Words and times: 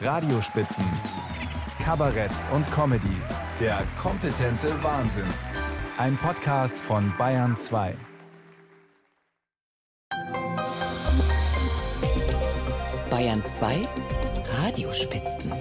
Radiospitzen, 0.00 0.84
Kabarett 1.84 2.30
und 2.54 2.70
Comedy. 2.70 3.16
Der 3.58 3.82
kompetente 4.00 4.80
Wahnsinn. 4.84 5.26
Ein 5.96 6.16
Podcast 6.16 6.78
von 6.78 7.12
Bayern 7.18 7.56
2. 7.56 7.96
Bayern 13.10 13.44
2 13.44 13.88
Radiospitzen. 14.62 15.52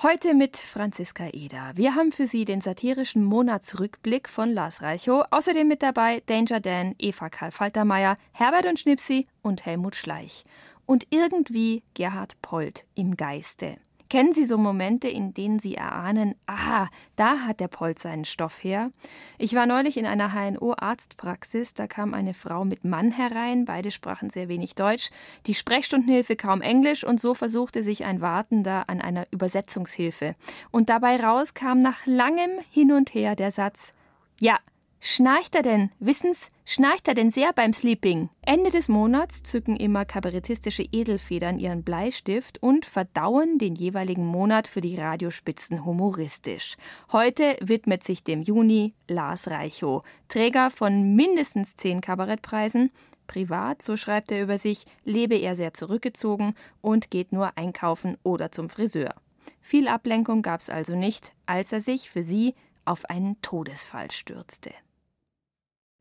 Heute 0.00 0.32
mit 0.32 0.56
Franziska 0.56 1.26
Eder. 1.32 1.72
Wir 1.74 1.96
haben 1.96 2.12
für 2.12 2.26
Sie 2.26 2.44
den 2.44 2.60
satirischen 2.60 3.24
Monatsrückblick 3.24 4.28
von 4.28 4.54
Lars 4.54 4.80
Reichow. 4.80 5.24
Außerdem 5.32 5.68
mit 5.68 5.82
dabei 5.82 6.22
Danger 6.26 6.60
Dan, 6.60 6.94
Eva 6.98 7.28
Karl 7.28 7.50
Faltermeier, 7.50 8.16
Herbert 8.32 8.66
und 8.66 8.78
Schnipsi 8.78 9.26
und 9.42 9.66
Helmut 9.66 9.96
Schleich. 9.96 10.44
Und 10.88 11.06
irgendwie 11.10 11.82
Gerhard 11.92 12.40
Polt 12.40 12.86
im 12.94 13.18
Geiste. 13.18 13.76
Kennen 14.08 14.32
Sie 14.32 14.46
so 14.46 14.56
Momente, 14.56 15.06
in 15.06 15.34
denen 15.34 15.58
Sie 15.58 15.74
erahnen, 15.74 16.34
aha, 16.46 16.88
da 17.14 17.40
hat 17.40 17.60
der 17.60 17.68
Polt 17.68 17.98
seinen 17.98 18.24
Stoff 18.24 18.64
her? 18.64 18.90
Ich 19.36 19.54
war 19.54 19.66
neulich 19.66 19.98
in 19.98 20.06
einer 20.06 20.32
HNO-Arztpraxis, 20.32 21.74
da 21.74 21.86
kam 21.86 22.14
eine 22.14 22.32
Frau 22.32 22.64
mit 22.64 22.86
Mann 22.86 23.10
herein, 23.10 23.66
beide 23.66 23.90
sprachen 23.90 24.30
sehr 24.30 24.48
wenig 24.48 24.76
Deutsch, 24.76 25.10
die 25.44 25.52
Sprechstundenhilfe 25.52 26.36
kaum 26.36 26.62
Englisch 26.62 27.04
und 27.04 27.20
so 27.20 27.34
versuchte 27.34 27.82
sich 27.82 28.06
ein 28.06 28.22
Wartender 28.22 28.88
an 28.88 29.02
einer 29.02 29.26
Übersetzungshilfe. 29.30 30.36
Und 30.70 30.88
dabei 30.88 31.22
raus 31.22 31.52
kam 31.52 31.80
nach 31.80 32.06
langem 32.06 32.60
Hin 32.70 32.92
und 32.92 33.12
Her 33.12 33.36
der 33.36 33.50
Satz, 33.50 33.92
ja, 34.40 34.58
Schnarcht 35.00 35.54
er 35.54 35.62
denn? 35.62 35.90
Wissens, 36.00 36.50
schnarcht 36.64 37.06
er 37.06 37.14
denn 37.14 37.30
sehr 37.30 37.52
beim 37.52 37.72
Sleeping? 37.72 38.30
Ende 38.42 38.70
des 38.70 38.88
Monats 38.88 39.44
zücken 39.44 39.76
immer 39.76 40.04
kabarettistische 40.04 40.82
Edelfedern 40.82 41.60
ihren 41.60 41.84
Bleistift 41.84 42.60
und 42.60 42.84
verdauen 42.84 43.58
den 43.58 43.76
jeweiligen 43.76 44.26
Monat 44.26 44.66
für 44.66 44.80
die 44.80 44.96
Radiospitzen 44.96 45.84
humoristisch. 45.84 46.76
Heute 47.12 47.56
widmet 47.60 48.02
sich 48.02 48.24
dem 48.24 48.42
Juni 48.42 48.94
Lars 49.06 49.48
Reichow, 49.48 50.02
Träger 50.26 50.70
von 50.70 51.14
mindestens 51.14 51.76
zehn 51.76 52.00
Kabarettpreisen. 52.00 52.90
Privat, 53.28 53.82
so 53.82 53.96
schreibt 53.96 54.32
er 54.32 54.42
über 54.42 54.58
sich, 54.58 54.84
lebe 55.04 55.36
er 55.36 55.54
sehr 55.54 55.74
zurückgezogen 55.74 56.54
und 56.80 57.10
geht 57.12 57.30
nur 57.30 57.56
einkaufen 57.56 58.16
oder 58.24 58.50
zum 58.50 58.68
Friseur. 58.68 59.12
Viel 59.60 59.86
Ablenkung 59.86 60.42
gab's 60.42 60.70
also 60.70 60.96
nicht, 60.96 61.34
als 61.46 61.72
er 61.72 61.80
sich 61.80 62.10
für 62.10 62.24
sie 62.24 62.54
auf 62.84 63.04
einen 63.04 63.40
Todesfall 63.42 64.10
stürzte. 64.10 64.72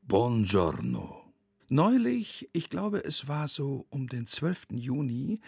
Buongiorno. 0.08 1.33
Neulich, 1.67 2.47
ich 2.53 2.69
glaube, 2.69 3.03
es 3.03 3.27
war 3.27 3.50
so 3.50 3.88
um 3.89 4.08
den 4.08 4.25
12. 4.25 4.67
Juni, 4.72 5.41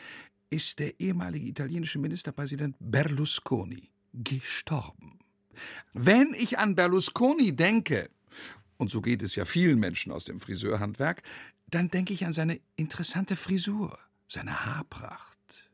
ist 0.49 0.79
der 0.79 0.99
ehemalige 0.99 1.47
italienische 1.47 1.97
Ministerpräsident 1.97 2.75
Berlusconi 2.77 3.89
gestorben. 4.11 5.19
Wenn 5.93 6.33
ich 6.33 6.59
an 6.59 6.75
Berlusconi 6.75 7.55
denke, 7.55 8.09
und 8.75 8.89
so 8.89 8.99
geht 8.99 9.23
es 9.23 9.38
ja 9.38 9.45
vielen 9.45 9.79
Menschen 9.79 10.11
aus 10.11 10.25
dem 10.25 10.41
Friseurhandwerk, 10.41 11.23
dann 11.67 11.89
denke 11.89 12.11
ich 12.11 12.25
an 12.25 12.33
seine 12.33 12.59
interessante 12.75 13.38
Frisur, 13.38 13.97
seine 14.27 14.66
Haarpracht. 14.66 15.69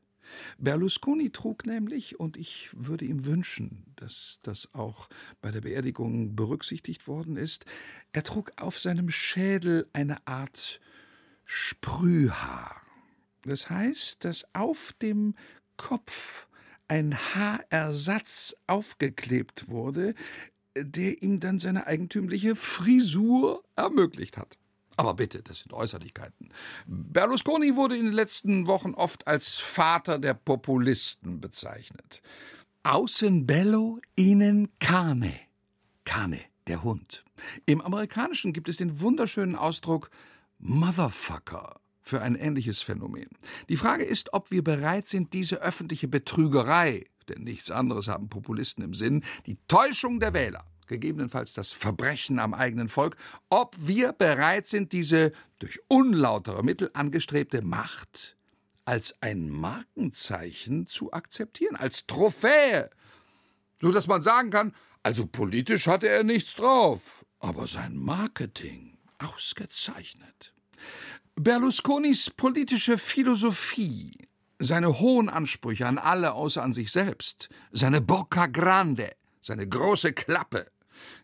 Berlusconi 0.58 1.32
trug 1.32 1.66
nämlich, 1.66 2.20
und 2.20 2.38
ich 2.38 2.70
würde 2.74 3.06
ihm 3.06 3.26
wünschen, 3.26 3.86
dass 3.96 4.40
das 4.44 4.74
auch 4.74 5.10
bei 5.42 5.52
der 5.52 5.62
Beerdigung 5.62 6.36
berücksichtigt 6.36 7.08
worden 7.08 7.38
ist, 7.38 7.66
er 8.14 8.24
trug 8.24 8.52
auf 8.58 8.80
seinem 8.80 9.10
Schädel 9.10 9.88
eine 9.94 10.26
Art 10.28 10.80
Sprühhaar. 11.46 12.82
Das 13.44 13.70
heißt, 13.70 14.24
dass 14.26 14.46
auf 14.54 14.94
dem 15.02 15.36
Kopf 15.78 16.48
ein 16.88 17.16
Haarersatz 17.16 18.56
aufgeklebt 18.68 19.70
wurde, 19.70 20.16
der 20.78 21.22
ihm 21.22 21.40
dann 21.40 21.60
seine 21.60 21.88
eigentümliche 21.88 22.56
Frisur 22.56 23.64
ermöglicht 23.76 24.38
hat. 24.38 24.58
Aber 24.98 25.14
bitte, 25.14 25.42
das 25.44 25.60
sind 25.60 25.74
Äußerlichkeiten. 25.74 26.50
Berlusconi 26.88 27.76
wurde 27.76 27.98
in 27.98 28.06
den 28.06 28.14
letzten 28.14 28.68
Wochen 28.68 28.94
oft 28.94 29.28
als 29.28 29.60
Vater 29.60 30.20
der 30.20 30.34
Populisten 30.34 31.42
bezeichnet. 31.42 32.22
Außen 32.84 33.46
bello, 33.46 34.00
innen 34.16 34.70
cane. 34.80 35.34
Cane, 36.06 36.40
der 36.68 36.84
Hund. 36.84 37.26
Im 37.66 37.82
Amerikanischen 37.82 38.54
gibt 38.54 38.70
es 38.70 38.78
den 38.78 39.02
wunderschönen 39.02 39.56
Ausdruck 39.56 40.10
Motherfucker 40.60 41.80
für 42.02 42.22
ein 42.22 42.36
ähnliches 42.36 42.82
Phänomen. 42.82 43.30
Die 43.68 43.78
Frage 43.78 44.04
ist, 44.04 44.34
ob 44.34 44.52
wir 44.52 44.64
bereit 44.64 45.08
sind, 45.08 45.34
diese 45.34 45.62
öffentliche 45.62 46.08
Betrügerei, 46.08 47.06
denn 47.28 47.44
nichts 47.44 47.72
anderes 47.72 48.08
haben 48.08 48.30
Populisten 48.30 48.84
im 48.84 48.94
Sinn, 48.94 49.24
die 49.48 49.58
Täuschung 49.68 50.20
der 50.20 50.34
Wähler, 50.34 50.64
gegebenenfalls 50.88 51.54
das 51.54 51.72
Verbrechen 51.72 52.40
am 52.40 52.54
eigenen 52.54 52.88
Volk, 52.88 53.16
ob 53.50 53.76
wir 53.80 54.14
bereit 54.14 54.68
sind, 54.68 54.94
diese 54.94 55.32
durch 55.60 55.80
unlautere 55.88 56.64
Mittel 56.64 56.90
angestrebte 56.94 57.62
Macht 57.62 58.36
als 58.86 59.16
ein 59.22 59.50
Markenzeichen 59.50 60.88
zu 60.88 61.12
akzeptieren, 61.12 61.76
als 61.76 62.06
Trophäe, 62.06 62.90
so 63.82 63.92
dass 63.92 64.08
man 64.08 64.22
sagen 64.22 64.52
kann, 64.52 64.74
also 65.04 65.26
politisch 65.26 65.88
hatte 65.88 66.08
er 66.08 66.24
nichts 66.24 66.56
drauf, 66.56 67.26
aber 67.40 67.68
sein 67.68 67.96
Marketing 67.96 68.98
ausgezeichnet. 69.18 70.54
Berlusconis 71.36 72.30
politische 72.30 72.98
Philosophie, 72.98 74.28
seine 74.60 75.00
hohen 75.00 75.30
Ansprüche 75.30 75.86
an 75.86 75.98
alle 75.98 76.34
außer 76.34 76.64
an 76.64 76.72
sich 76.72 76.92
selbst, 76.92 77.50
seine 77.72 78.02
Bocca 78.02 78.48
Grande, 78.48 79.12
seine 79.42 79.68
große 79.68 80.14
Klappe, 80.14 80.72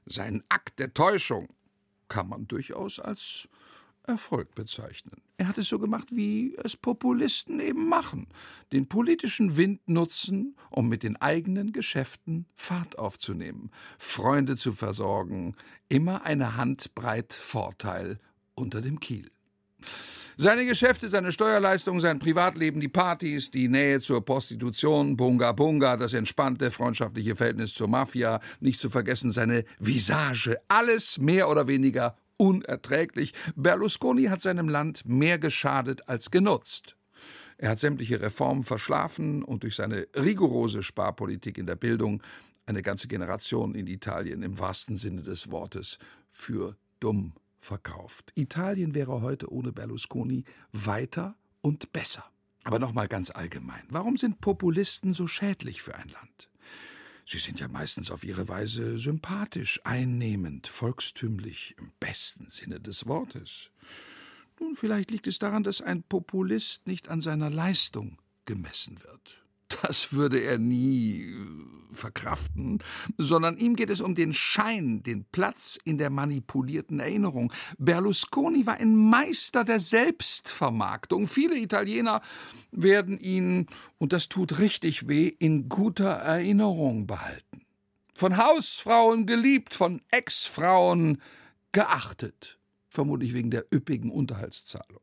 sein 0.06 0.44
Akt 0.50 0.80
der 0.80 0.94
Täuschung 0.94 1.50
kann 2.08 2.28
man 2.28 2.48
durchaus 2.48 3.00
als 3.00 3.48
Erfolg 4.04 4.56
bezeichnen. 4.56 5.22
Er 5.38 5.48
hat 5.48 5.58
es 5.58 5.70
so 5.70 5.80
gemacht, 5.80 6.08
wie 6.12 6.56
es 6.64 6.76
Populisten 6.76 7.60
eben 7.60 7.88
machen, 7.88 8.28
den 8.72 8.88
politischen 8.88 9.58
Wind 9.58 9.88
nutzen, 9.88 10.56
um 10.70 10.90
mit 10.90 11.04
den 11.04 11.18
eigenen 11.18 11.72
Geschäften 11.72 12.46
Fahrt 12.56 12.98
aufzunehmen, 12.98 13.72
Freunde 13.98 14.56
zu 14.56 14.74
versorgen, 14.74 15.56
immer 15.88 16.24
eine 16.24 16.58
Handbreit 16.58 17.34
Vorteil 17.34 18.20
unter 18.56 18.82
dem 18.82 19.00
Kiel. 19.00 19.30
Seine 20.42 20.66
Geschäfte, 20.66 21.08
seine 21.08 21.32
Steuerleistung, 21.32 22.00
sein 22.00 22.18
Privatleben, 22.18 22.82
die 22.82 22.88
Partys, 22.88 23.52
die 23.52 23.68
Nähe 23.68 24.02
zur 24.02 24.26
Prostitution, 24.26 25.16
Bunga 25.16 25.52
Bunga, 25.52 25.98
das 25.98 26.14
entspannte 26.14 26.72
freundschaftliche 26.72 27.36
Verhältnis 27.36 27.76
zur 27.76 27.88
Mafia, 27.88 28.40
nicht 28.60 28.80
zu 28.80 28.90
vergessen 28.90 29.30
seine 29.30 29.66
Visage, 29.78 30.58
alles 30.68 31.20
mehr 31.20 31.48
oder 31.48 31.68
weniger 31.68 32.18
unerträglich. 32.38 33.36
Berlusconi 33.56 34.24
hat 34.30 34.42
seinem 34.42 34.68
Land 34.68 35.04
mehr 35.06 35.38
geschadet 35.38 36.10
als 36.10 36.32
genutzt. 36.32 36.96
Er 37.60 37.70
hat 37.70 37.80
sämtliche 37.80 38.20
Reformen 38.20 38.64
verschlafen 38.64 39.44
und 39.44 39.62
durch 39.62 39.76
seine 39.76 40.08
rigorose 40.16 40.82
Sparpolitik 40.82 41.60
in 41.60 41.68
der 41.68 41.76
Bildung 41.76 42.24
eine 42.66 42.82
ganze 42.82 43.08
Generation 43.08 43.76
in 43.76 43.86
Italien 43.86 44.42
im 44.42 44.58
wahrsten 44.58 44.98
Sinne 44.98 45.22
des 45.22 45.52
Wortes 45.52 46.00
für 46.32 46.78
dumm 47.00 47.34
verkauft. 47.62 48.34
Italien 48.36 48.94
wäre 48.96 49.22
heute 49.22 49.52
ohne 49.52 49.72
Berlusconi 49.72 50.44
weiter 50.72 51.36
und 51.62 51.94
besser. 51.94 52.26
Aber 52.64 52.80
nochmal 52.80 53.08
ganz 53.08 53.32
allgemein. 53.32 53.84
Warum 53.90 54.18
sind 54.18 54.42
Populisten 54.42 55.14
so 55.14 55.28
schädlich 55.28 55.82
für 55.82 55.96
ein 55.96 56.10
Land? 56.10 56.50
Sie 57.26 57.38
sind 57.38 57.60
ja 57.60 57.68
meistens 57.68 58.12
auf 58.12 58.24
ihre 58.24 58.48
Weise 58.48 58.98
sympathisch, 58.98 59.80
einnehmend, 59.84 60.68
volkstümlich, 60.68 61.76
im 61.78 61.92
besten 62.00 62.50
Sinne 62.50 62.80
des 62.80 63.08
Wortes. 63.08 63.72
Nun, 64.60 64.76
vielleicht 64.76 65.12
liegt 65.12 65.28
es 65.28 65.40
daran, 65.40 65.64
dass 65.64 65.82
ein 65.82 66.04
Populist 66.04 66.88
nicht 66.88 67.10
an 67.10 67.22
seiner 67.22 67.50
Leistung 67.50 68.18
gemessen 68.46 69.02
wird. 69.04 69.41
Das 69.82 70.14
würde 70.14 70.40
er 70.40 70.58
nie 70.58 71.24
äh, 71.24 71.36
verkraften, 71.94 72.80
sondern 73.18 73.58
ihm 73.58 73.76
geht 73.76 73.90
es 73.90 74.02
um 74.02 74.16
den 74.16 74.34
Schein, 74.34 75.04
den 75.04 75.26
Platz 75.32 75.78
in 75.84 75.98
der 75.98 76.10
manipulierten 76.10 77.00
Erinnerung. 77.00 77.52
Berlusconi 77.78 78.66
war 78.66 78.76
ein 78.76 78.96
Meister 78.96 79.64
der 79.64 79.80
Selbstvermarktung. 79.80 81.28
Viele 81.28 81.58
Italiener 81.58 82.22
werden 82.72 83.20
ihn, 83.20 83.68
und 83.98 84.14
das 84.14 84.30
tut 84.30 84.60
richtig 84.60 85.08
weh, 85.08 85.28
in 85.28 85.70
guter 85.70 86.10
Erinnerung 86.10 87.08
behalten. 87.08 87.66
Von 88.16 88.38
Hausfrauen 88.38 89.26
geliebt, 89.26 89.74
von 89.74 90.02
Ex-Frauen 90.12 91.22
geachtet, 91.72 92.60
vermutlich 92.88 93.34
wegen 93.34 93.52
der 93.52 93.66
üppigen 93.74 94.12
Unterhaltszahlung. 94.12 95.02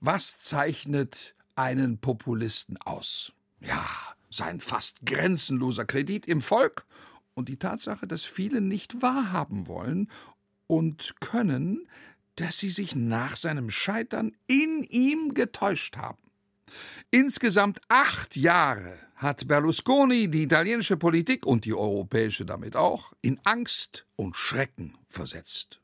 Was 0.00 0.38
zeichnet 0.38 1.34
einen 1.56 1.98
Populisten 1.98 2.76
aus? 2.76 3.32
Ja, 3.60 3.86
sein 4.30 4.60
fast 4.60 5.04
grenzenloser 5.04 5.84
Kredit 5.84 6.26
im 6.28 6.40
Volk 6.40 6.84
und 7.34 7.48
die 7.48 7.56
Tatsache, 7.56 8.06
dass 8.06 8.24
viele 8.24 8.60
nicht 8.60 9.02
wahrhaben 9.02 9.66
wollen 9.66 10.10
und 10.66 11.14
können, 11.20 11.88
dass 12.36 12.58
sie 12.58 12.70
sich 12.70 12.94
nach 12.94 13.36
seinem 13.36 13.70
Scheitern 13.70 14.36
in 14.46 14.82
ihm 14.84 15.34
getäuscht 15.34 15.96
haben. 15.96 16.22
Insgesamt 17.10 17.80
acht 17.88 18.36
Jahre 18.36 18.98
hat 19.16 19.48
Berlusconi 19.48 20.28
die 20.30 20.44
italienische 20.44 20.96
Politik 20.96 21.46
und 21.46 21.64
die 21.64 21.74
europäische 21.74 22.44
damit 22.44 22.76
auch 22.76 23.12
in 23.22 23.40
Angst 23.44 24.06
und 24.16 24.36
Schrecken 24.36 24.96
versetzt. 25.08 25.80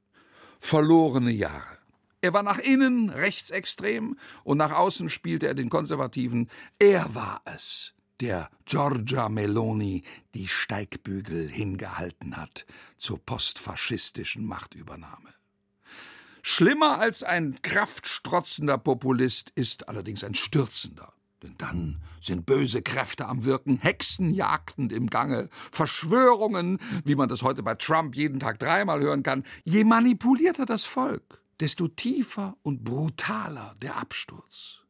Verlorene 0.60 1.32
Jahre. 1.32 1.78
Er 2.24 2.32
war 2.32 2.42
nach 2.42 2.56
innen 2.56 3.10
rechtsextrem 3.10 4.16
und 4.44 4.56
nach 4.56 4.72
außen 4.72 5.10
spielte 5.10 5.46
er 5.46 5.52
den 5.52 5.68
Konservativen. 5.68 6.48
Er 6.78 7.14
war 7.14 7.42
es, 7.44 7.92
der 8.18 8.48
Giorgia 8.64 9.28
Meloni 9.28 10.04
die 10.32 10.48
Steigbügel 10.48 11.46
hingehalten 11.46 12.38
hat 12.38 12.64
zur 12.96 13.18
postfaschistischen 13.18 14.46
Machtübernahme. 14.46 15.34
Schlimmer 16.40 16.98
als 16.98 17.22
ein 17.22 17.60
kraftstrotzender 17.60 18.78
Populist 18.78 19.50
ist 19.54 19.90
allerdings 19.90 20.24
ein 20.24 20.34
stürzender. 20.34 21.12
Denn 21.42 21.56
dann 21.58 22.00
sind 22.22 22.46
böse 22.46 22.80
Kräfte 22.80 23.26
am 23.26 23.44
Wirken, 23.44 23.76
Hexenjagden 23.76 24.88
im 24.88 25.10
Gange, 25.10 25.50
Verschwörungen, 25.70 26.78
wie 27.04 27.16
man 27.16 27.28
das 27.28 27.42
heute 27.42 27.62
bei 27.62 27.74
Trump 27.74 28.16
jeden 28.16 28.40
Tag 28.40 28.58
dreimal 28.58 29.00
hören 29.00 29.22
kann. 29.22 29.44
Je 29.64 29.84
manipulierter 29.84 30.64
das 30.64 30.86
Volk, 30.86 31.43
desto 31.60 31.88
tiefer 31.88 32.56
und 32.62 32.84
brutaler 32.84 33.74
der 33.80 33.96
Absturz. 33.96 34.80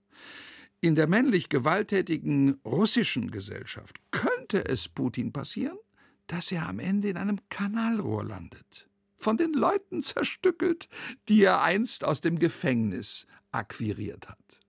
In 0.80 0.94
der 0.94 1.06
männlich 1.06 1.48
gewalttätigen 1.48 2.60
russischen 2.64 3.30
Gesellschaft 3.30 3.96
könnte 4.10 4.66
es 4.66 4.88
Putin 4.88 5.32
passieren, 5.32 5.78
dass 6.26 6.52
er 6.52 6.68
am 6.68 6.78
Ende 6.78 7.08
in 7.08 7.16
einem 7.16 7.40
Kanalrohr 7.48 8.24
landet, 8.24 8.88
von 9.16 9.36
den 9.36 9.52
Leuten 9.52 10.02
zerstückelt, 10.02 10.88
die 11.28 11.42
er 11.42 11.62
einst 11.62 12.04
aus 12.04 12.20
dem 12.20 12.38
Gefängnis 12.38 13.26
akquiriert 13.50 14.28
hat. 14.28 14.60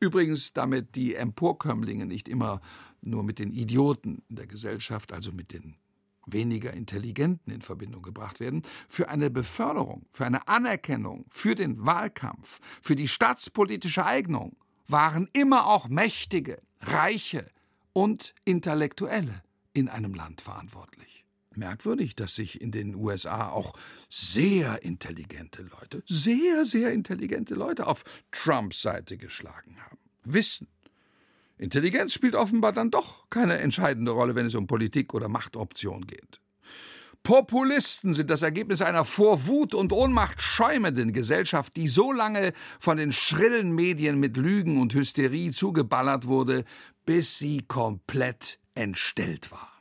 Übrigens, 0.00 0.52
damit 0.52 0.94
die 0.94 1.14
Emporkömmlinge 1.14 2.06
nicht 2.06 2.28
immer 2.28 2.60
nur 3.00 3.22
mit 3.22 3.38
den 3.38 3.52
Idioten 3.52 4.22
in 4.28 4.36
der 4.36 4.46
Gesellschaft, 4.46 5.12
also 5.12 5.32
mit 5.32 5.52
den 5.52 5.76
weniger 6.32 6.72
Intelligenten 6.72 7.50
in 7.50 7.62
Verbindung 7.62 8.02
gebracht 8.02 8.40
werden, 8.40 8.62
für 8.88 9.08
eine 9.08 9.30
Beförderung, 9.30 10.06
für 10.12 10.26
eine 10.26 10.48
Anerkennung, 10.48 11.26
für 11.28 11.54
den 11.54 11.86
Wahlkampf, 11.86 12.60
für 12.80 12.96
die 12.96 13.08
staatspolitische 13.08 14.04
Eignung 14.04 14.56
waren 14.86 15.28
immer 15.32 15.66
auch 15.66 15.88
Mächtige, 15.88 16.60
Reiche 16.80 17.46
und 17.92 18.34
Intellektuelle 18.44 19.42
in 19.72 19.88
einem 19.88 20.14
Land 20.14 20.40
verantwortlich. 20.40 21.24
Merkwürdig, 21.54 22.14
dass 22.14 22.36
sich 22.36 22.60
in 22.60 22.70
den 22.70 22.94
USA 22.94 23.48
auch 23.48 23.72
sehr 24.08 24.82
intelligente 24.82 25.62
Leute, 25.62 26.02
sehr, 26.06 26.64
sehr 26.64 26.92
intelligente 26.92 27.54
Leute 27.54 27.86
auf 27.86 28.04
Trumps 28.30 28.80
Seite 28.80 29.16
geschlagen 29.16 29.76
haben. 29.84 29.98
Wissen. 30.24 30.68
Intelligenz 31.58 32.12
spielt 32.12 32.34
offenbar 32.34 32.72
dann 32.72 32.90
doch 32.90 33.28
keine 33.30 33.58
entscheidende 33.58 34.12
Rolle, 34.12 34.34
wenn 34.34 34.46
es 34.46 34.54
um 34.54 34.66
Politik 34.66 35.12
oder 35.12 35.28
Machtoption 35.28 36.06
geht. 36.06 36.40
Populisten 37.24 38.14
sind 38.14 38.30
das 38.30 38.42
Ergebnis 38.42 38.80
einer 38.80 39.04
vor 39.04 39.46
Wut 39.46 39.74
und 39.74 39.92
Ohnmacht 39.92 40.40
schäumenden 40.40 41.12
Gesellschaft, 41.12 41.76
die 41.76 41.88
so 41.88 42.12
lange 42.12 42.52
von 42.78 42.96
den 42.96 43.12
schrillen 43.12 43.72
Medien 43.74 44.18
mit 44.18 44.36
Lügen 44.36 44.80
und 44.80 44.94
Hysterie 44.94 45.50
zugeballert 45.50 46.26
wurde, 46.26 46.64
bis 47.04 47.38
sie 47.38 47.64
komplett 47.66 48.58
entstellt 48.74 49.50
war. 49.50 49.77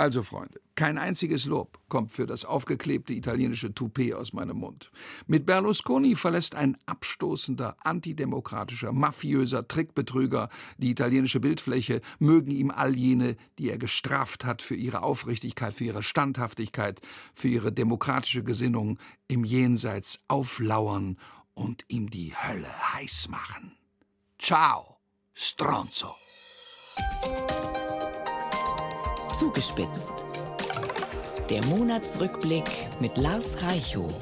Also, 0.00 0.22
Freunde, 0.22 0.62
kein 0.76 0.96
einziges 0.96 1.44
Lob 1.44 1.78
kommt 1.90 2.10
für 2.10 2.24
das 2.24 2.46
aufgeklebte 2.46 3.12
italienische 3.12 3.74
Toupet 3.74 4.14
aus 4.14 4.32
meinem 4.32 4.56
Mund. 4.56 4.90
Mit 5.26 5.44
Berlusconi 5.44 6.14
verlässt 6.14 6.54
ein 6.54 6.78
abstoßender, 6.86 7.76
antidemokratischer, 7.80 8.92
mafiöser 8.92 9.68
Trickbetrüger 9.68 10.48
die 10.78 10.92
italienische 10.92 11.38
Bildfläche, 11.38 12.00
mögen 12.18 12.50
ihm 12.50 12.70
all 12.70 12.96
jene, 12.96 13.36
die 13.58 13.68
er 13.68 13.76
gestraft 13.76 14.46
hat 14.46 14.62
für 14.62 14.74
ihre 14.74 15.02
Aufrichtigkeit, 15.02 15.74
für 15.74 15.84
ihre 15.84 16.02
Standhaftigkeit, 16.02 17.02
für 17.34 17.48
ihre 17.48 17.70
demokratische 17.70 18.42
Gesinnung, 18.42 18.98
im 19.28 19.44
Jenseits 19.44 20.18
auflauern 20.28 21.18
und 21.52 21.84
ihm 21.88 22.08
die 22.08 22.32
Hölle 22.34 22.94
heiß 22.94 23.28
machen. 23.28 23.72
Ciao, 24.38 24.96
Stronzo. 25.34 26.14
Zugespitzt. 29.40 30.26
Der 31.48 31.64
Monatsrückblick 31.64 32.68
mit 33.00 33.16
Lars 33.16 33.62
Reichow. 33.62 34.12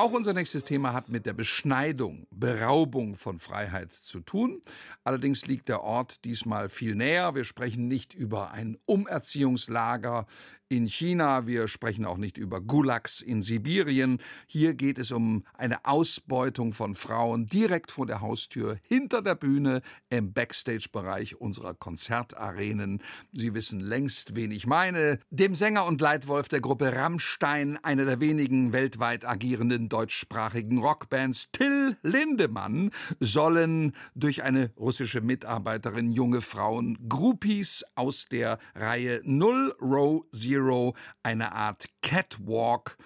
Auch 0.00 0.12
unser 0.12 0.32
nächstes 0.32 0.62
Thema 0.62 0.92
hat 0.92 1.08
mit 1.08 1.26
der 1.26 1.32
Beschneidung, 1.32 2.28
Beraubung 2.30 3.16
von 3.16 3.40
Freiheit 3.40 3.92
zu 3.92 4.20
tun. 4.20 4.62
Allerdings 5.02 5.48
liegt 5.48 5.68
der 5.68 5.82
Ort 5.82 6.24
diesmal 6.24 6.68
viel 6.68 6.94
näher. 6.94 7.34
Wir 7.34 7.42
sprechen 7.42 7.88
nicht 7.88 8.14
über 8.14 8.52
ein 8.52 8.78
Umerziehungslager 8.86 10.28
in 10.68 10.86
China, 10.86 11.46
wir 11.46 11.66
sprechen 11.66 12.04
auch 12.04 12.18
nicht 12.18 12.36
über 12.36 12.60
Gulags 12.60 13.22
in 13.22 13.40
Sibirien. 13.40 14.18
Hier 14.46 14.74
geht 14.74 14.98
es 14.98 15.12
um 15.12 15.44
eine 15.54 15.84
Ausbeutung 15.86 16.72
von 16.74 16.94
Frauen 16.94 17.46
direkt 17.46 17.90
vor 17.90 18.06
der 18.06 18.20
Haustür, 18.20 18.78
hinter 18.82 19.22
der 19.22 19.34
Bühne, 19.34 19.80
im 20.10 20.32
Backstage-Bereich 20.32 21.40
unserer 21.40 21.74
Konzertarenen. 21.74 23.02
Sie 23.32 23.54
wissen 23.54 23.80
längst, 23.80 24.36
wen 24.36 24.50
ich 24.50 24.66
meine. 24.66 25.18
Dem 25.30 25.54
Sänger 25.54 25.86
und 25.86 26.00
Leitwolf 26.00 26.48
der 26.48 26.60
Gruppe 26.60 26.94
Rammstein, 26.94 27.78
einer 27.82 28.04
der 28.04 28.20
wenigen 28.20 28.74
weltweit 28.74 29.24
agierenden 29.24 29.87
deutschsprachigen 29.88 30.78
Rockbands, 30.78 31.50
Till 31.52 31.96
Lindemann, 32.02 32.90
sollen 33.20 33.94
durch 34.14 34.42
eine 34.42 34.70
russische 34.76 35.20
Mitarbeiterin 35.20 36.10
junge 36.10 36.40
Frauen 36.40 36.98
Groupies 37.08 37.84
aus 37.94 38.26
der 38.26 38.58
Reihe 38.74 39.20
Null 39.24 39.74
Row 39.80 40.24
Zero 40.32 40.94
eine 41.22 41.52
Art 41.52 41.86
Catwalk, 42.02 42.96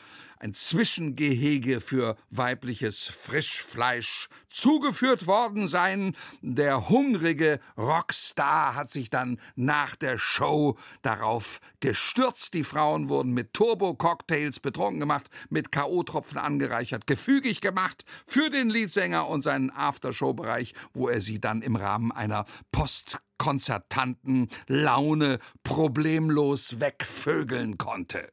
ein 0.43 0.55
Zwischengehege 0.55 1.81
für 1.81 2.17
weibliches 2.31 3.07
Frischfleisch 3.07 4.29
zugeführt 4.51 5.29
worden 5.29 5.69
sein. 5.69 6.17
Der 6.41 6.89
hungrige 6.89 7.61
Rockstar 7.79 8.75
hat 8.75 8.91
sich 8.91 9.09
dann 9.09 9.39
nach 9.55 9.95
der 9.95 10.19
Show 10.19 10.77
darauf 11.03 11.61
gestürzt. 11.79 12.55
Die 12.55 12.65
Frauen 12.65 13.09
wurden 13.09 13.33
mit 13.33 13.55
Turbo-Cocktails 13.55 14.59
betrunken 14.59 14.99
gemacht, 14.99 15.31
mit 15.49 15.71
K.O.-Tropfen 15.71 16.39
angereichert, 16.39 17.07
gefügig 17.07 17.61
gemacht 17.61 18.05
für 18.27 18.51
den 18.51 18.69
Leadsänger 18.69 19.29
und 19.29 19.43
seinen 19.43 19.71
Aftershow-Bereich, 19.71 20.75
wo 20.93 21.09
er 21.09 21.21
sie 21.21 21.41
dann 21.41 21.63
im 21.63 21.77
Rahmen 21.77 22.11
einer 22.11 22.47
Post 22.73 23.21
konzertanten 23.39 24.49
Laune 24.67 25.39
problemlos 25.63 26.81
wegvögeln 26.81 27.79
konnte. 27.79 28.33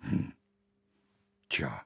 Hm. 0.00 0.34
Tja, 1.50 1.82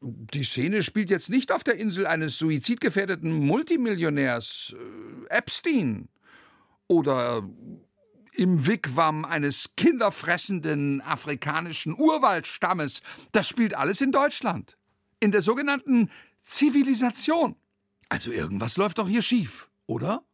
die 0.00 0.44
Szene 0.44 0.82
spielt 0.82 1.10
jetzt 1.10 1.28
nicht 1.28 1.52
auf 1.52 1.62
der 1.62 1.76
Insel 1.76 2.06
eines 2.06 2.38
suizidgefährdeten 2.38 3.32
Multimillionärs 3.32 4.74
äh, 4.76 5.28
Epstein 5.28 6.08
oder 6.88 7.48
im 8.32 8.66
Wigwam 8.66 9.24
eines 9.24 9.70
kinderfressenden 9.76 11.00
afrikanischen 11.02 11.94
Urwaldstammes. 11.94 13.02
Das 13.32 13.48
spielt 13.48 13.76
alles 13.76 14.00
in 14.00 14.10
Deutschland. 14.10 14.76
In 15.20 15.30
der 15.30 15.42
sogenannten 15.42 16.10
Zivilisation. 16.42 17.56
Also 18.08 18.32
irgendwas 18.32 18.76
läuft 18.76 18.98
doch 18.98 19.08
hier 19.08 19.22
schief, 19.22 19.70
oder? 19.86 20.24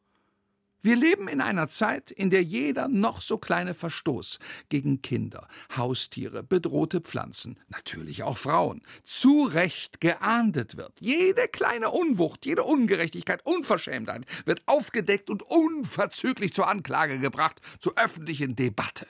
Wir 0.82 0.96
leben 0.96 1.28
in 1.28 1.42
einer 1.42 1.68
Zeit, 1.68 2.10
in 2.10 2.30
der 2.30 2.42
jeder 2.42 2.88
noch 2.88 3.20
so 3.20 3.36
kleine 3.36 3.74
Verstoß 3.74 4.38
gegen 4.70 5.02
Kinder, 5.02 5.46
Haustiere, 5.76 6.42
bedrohte 6.42 7.02
Pflanzen, 7.02 7.58
natürlich 7.68 8.22
auch 8.22 8.38
Frauen, 8.38 8.82
zu 9.04 9.42
Recht 9.42 10.00
geahndet 10.00 10.78
wird. 10.78 10.92
Jede 11.00 11.48
kleine 11.48 11.90
Unwucht, 11.90 12.46
jede 12.46 12.62
Ungerechtigkeit, 12.62 13.44
Unverschämtheit 13.44 14.24
wird 14.46 14.62
aufgedeckt 14.64 15.28
und 15.28 15.42
unverzüglich 15.42 16.54
zur 16.54 16.68
Anklage 16.68 17.18
gebracht, 17.18 17.60
zur 17.78 17.98
öffentlichen 17.98 18.56
Debatte. 18.56 19.06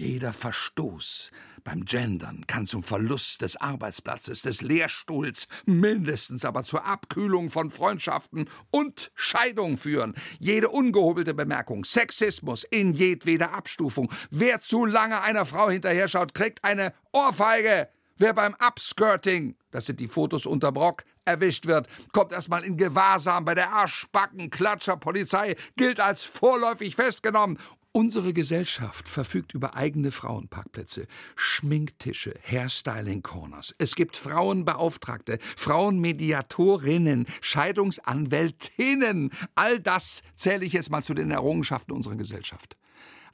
Jeder 0.00 0.32
Verstoß 0.32 1.30
beim 1.62 1.84
Gendern 1.84 2.46
kann 2.46 2.64
zum 2.64 2.82
Verlust 2.82 3.42
des 3.42 3.58
Arbeitsplatzes, 3.58 4.40
des 4.40 4.62
Lehrstuhls, 4.62 5.46
mindestens 5.66 6.46
aber 6.46 6.64
zur 6.64 6.86
Abkühlung 6.86 7.50
von 7.50 7.70
Freundschaften 7.70 8.48
und 8.70 9.12
Scheidung 9.14 9.76
führen. 9.76 10.14
Jede 10.38 10.70
ungehobelte 10.70 11.34
Bemerkung, 11.34 11.84
Sexismus 11.84 12.64
in 12.64 12.92
jedweder 12.94 13.52
Abstufung. 13.52 14.10
Wer 14.30 14.62
zu 14.62 14.86
lange 14.86 15.20
einer 15.20 15.44
Frau 15.44 15.68
hinterher 15.68 16.08
schaut, 16.08 16.32
kriegt 16.32 16.64
eine 16.64 16.94
Ohrfeige. 17.12 17.90
Wer 18.16 18.32
beim 18.32 18.54
Upskirting, 18.54 19.54
das 19.70 19.84
sind 19.84 20.00
die 20.00 20.08
Fotos 20.08 20.46
unter 20.46 20.72
Brock, 20.72 21.04
erwischt 21.26 21.66
wird, 21.66 21.88
kommt 22.12 22.32
erstmal 22.32 22.64
in 22.64 22.78
Gewahrsam 22.78 23.44
bei 23.44 23.54
der 23.54 23.70
Arschbackenklatscher 23.70 24.96
Polizei, 24.96 25.56
gilt 25.76 26.00
als 26.00 26.24
vorläufig 26.24 26.96
festgenommen 26.96 27.58
Unsere 27.92 28.32
Gesellschaft 28.32 29.08
verfügt 29.08 29.52
über 29.52 29.74
eigene 29.74 30.12
Frauenparkplätze, 30.12 31.08
Schminktische, 31.34 32.34
Hairstyling-Corners. 32.48 33.74
Es 33.78 33.96
gibt 33.96 34.16
Frauenbeauftragte, 34.16 35.40
Frauenmediatorinnen, 35.56 37.26
Scheidungsanwältinnen. 37.40 39.32
All 39.56 39.80
das 39.80 40.22
zähle 40.36 40.64
ich 40.64 40.72
jetzt 40.72 40.90
mal 40.90 41.02
zu 41.02 41.14
den 41.14 41.32
Errungenschaften 41.32 41.90
unserer 41.90 42.14
Gesellschaft. 42.14 42.76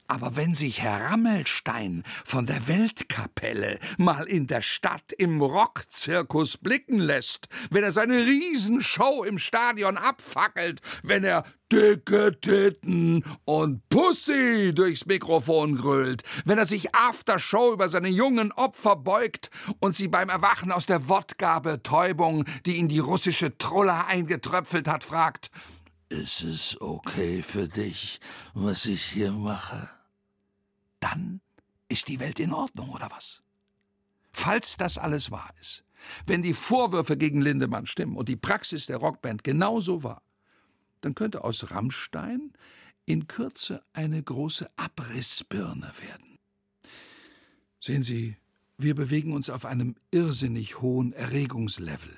Aber 0.09 0.37
wenn 0.37 0.55
sich 0.55 0.81
Herr 0.81 1.01
Rammelstein 1.01 2.03
von 2.23 2.45
der 2.45 2.67
Weltkapelle 2.69 3.77
mal 3.97 4.23
in 4.23 4.47
der 4.47 4.61
Stadt 4.61 5.11
im 5.11 5.41
Rockzirkus 5.41 6.57
blicken 6.57 6.99
lässt, 6.99 7.49
wenn 7.71 7.83
er 7.83 7.91
seine 7.91 8.25
Riesenshow 8.25 9.25
im 9.25 9.37
Stadion 9.37 9.97
abfackelt, 9.97 10.79
wenn 11.03 11.25
er 11.25 11.43
dicke 11.73 12.39
Titten 12.39 13.25
und 13.43 13.89
Pussy 13.89 14.73
durchs 14.73 15.05
Mikrofon 15.07 15.75
grölt, 15.75 16.23
wenn 16.45 16.57
er 16.57 16.65
sich 16.65 16.95
after 16.95 17.37
Show 17.37 17.73
über 17.73 17.89
seine 17.89 18.07
jungen 18.07 18.53
Opfer 18.53 18.95
beugt 18.95 19.49
und 19.79 19.97
sie 19.97 20.07
beim 20.07 20.29
Erwachen 20.29 20.71
aus 20.71 20.85
der 20.85 21.09
Wodka-Betäubung, 21.09 22.45
die 22.65 22.79
in 22.79 22.87
die 22.87 22.99
russische 22.99 23.57
Trulla 23.57 24.05
eingetröpfelt 24.05 24.87
hat, 24.87 25.03
fragt, 25.03 25.51
ist 26.07 26.43
es 26.43 26.79
okay 26.79 27.41
für 27.41 27.67
dich, 27.67 28.21
was 28.53 28.85
ich 28.85 29.03
hier 29.03 29.33
mache? 29.33 29.96
Dann 30.99 31.41
ist 31.89 32.07
die 32.07 32.19
Welt 32.19 32.39
in 32.39 32.53
Ordnung, 32.53 32.89
oder 32.89 33.09
was? 33.11 33.41
Falls 34.31 34.77
das 34.77 34.97
alles 34.97 35.31
wahr 35.31 35.53
ist, 35.59 35.83
wenn 36.25 36.41
die 36.41 36.53
Vorwürfe 36.53 37.17
gegen 37.17 37.41
Lindemann 37.41 37.85
stimmen 37.85 38.15
und 38.15 38.29
die 38.29 38.35
Praxis 38.35 38.85
der 38.85 38.97
Rockband 38.97 39.43
genauso 39.43 40.03
war, 40.03 40.21
dann 41.01 41.15
könnte 41.15 41.43
aus 41.43 41.71
Rammstein 41.71 42.53
in 43.05 43.27
Kürze 43.27 43.81
eine 43.93 44.21
große 44.21 44.69
Abrissbirne 44.75 45.91
werden. 45.99 46.39
Sehen 47.79 48.03
Sie, 48.03 48.37
wir 48.77 48.95
bewegen 48.95 49.33
uns 49.33 49.49
auf 49.49 49.65
einem 49.65 49.95
irrsinnig 50.11 50.81
hohen 50.81 51.13
Erregungslevel. 51.13 52.17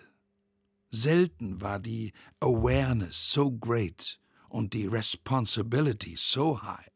Selten 0.92 1.62
war 1.62 1.80
die 1.80 2.12
Awareness 2.40 3.32
so 3.32 3.52
great 3.52 4.20
und 4.50 4.74
die 4.74 4.88
Responsibility 4.88 6.16
so 6.18 6.62
high. 6.64 6.88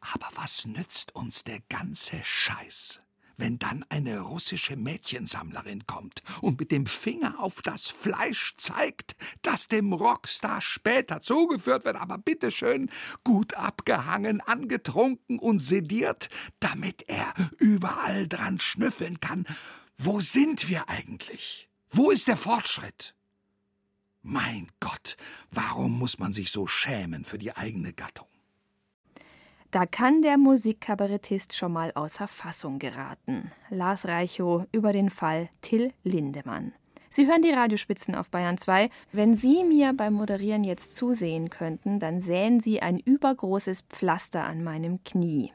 Aber 0.00 0.28
was 0.34 0.66
nützt 0.66 1.14
uns 1.14 1.44
der 1.44 1.60
ganze 1.68 2.20
Scheiß, 2.24 3.00
wenn 3.36 3.58
dann 3.58 3.84
eine 3.88 4.20
russische 4.20 4.76
Mädchensammlerin 4.76 5.86
kommt 5.86 6.22
und 6.40 6.58
mit 6.58 6.70
dem 6.70 6.86
Finger 6.86 7.38
auf 7.38 7.62
das 7.62 7.90
Fleisch 7.90 8.54
zeigt, 8.56 9.16
das 9.42 9.68
dem 9.68 9.92
Rockstar 9.92 10.60
später 10.60 11.22
zugeführt 11.22 11.84
wird, 11.84 11.96
aber 11.96 12.18
bitteschön 12.18 12.90
gut 13.24 13.54
abgehangen, 13.54 14.40
angetrunken 14.40 15.38
und 15.38 15.60
sediert, 15.60 16.28
damit 16.60 17.08
er 17.08 17.32
überall 17.58 18.26
dran 18.26 18.58
schnüffeln 18.58 19.20
kann. 19.20 19.46
Wo 19.96 20.20
sind 20.20 20.68
wir 20.68 20.88
eigentlich? 20.88 21.68
Wo 21.90 22.10
ist 22.10 22.28
der 22.28 22.36
Fortschritt? 22.36 23.14
Mein 24.22 24.70
Gott, 24.80 25.16
warum 25.50 25.98
muss 25.98 26.18
man 26.18 26.32
sich 26.32 26.50
so 26.50 26.66
schämen 26.66 27.24
für 27.24 27.38
die 27.38 27.56
eigene 27.56 27.92
Gattung? 27.92 28.28
Da 29.70 29.86
kann 29.86 30.20
der 30.20 30.36
Musikkabarettist 30.36 31.56
schon 31.56 31.72
mal 31.72 31.92
außer 31.94 32.26
Fassung 32.26 32.80
geraten. 32.80 33.52
Lars 33.68 34.06
Reichow 34.06 34.66
über 34.72 34.92
den 34.92 35.10
Fall 35.10 35.48
Till 35.60 35.92
Lindemann. 36.02 36.72
Sie 37.08 37.28
hören 37.28 37.42
die 37.42 37.52
Radiospitzen 37.52 38.16
auf 38.16 38.30
Bayern 38.30 38.58
2. 38.58 38.88
Wenn 39.12 39.34
Sie 39.34 39.62
mir 39.62 39.92
beim 39.92 40.14
Moderieren 40.14 40.64
jetzt 40.64 40.96
zusehen 40.96 41.50
könnten, 41.50 42.00
dann 42.00 42.20
sähen 42.20 42.58
Sie 42.58 42.82
ein 42.82 42.98
übergroßes 42.98 43.82
Pflaster 43.82 44.44
an 44.44 44.64
meinem 44.64 45.04
Knie. 45.04 45.52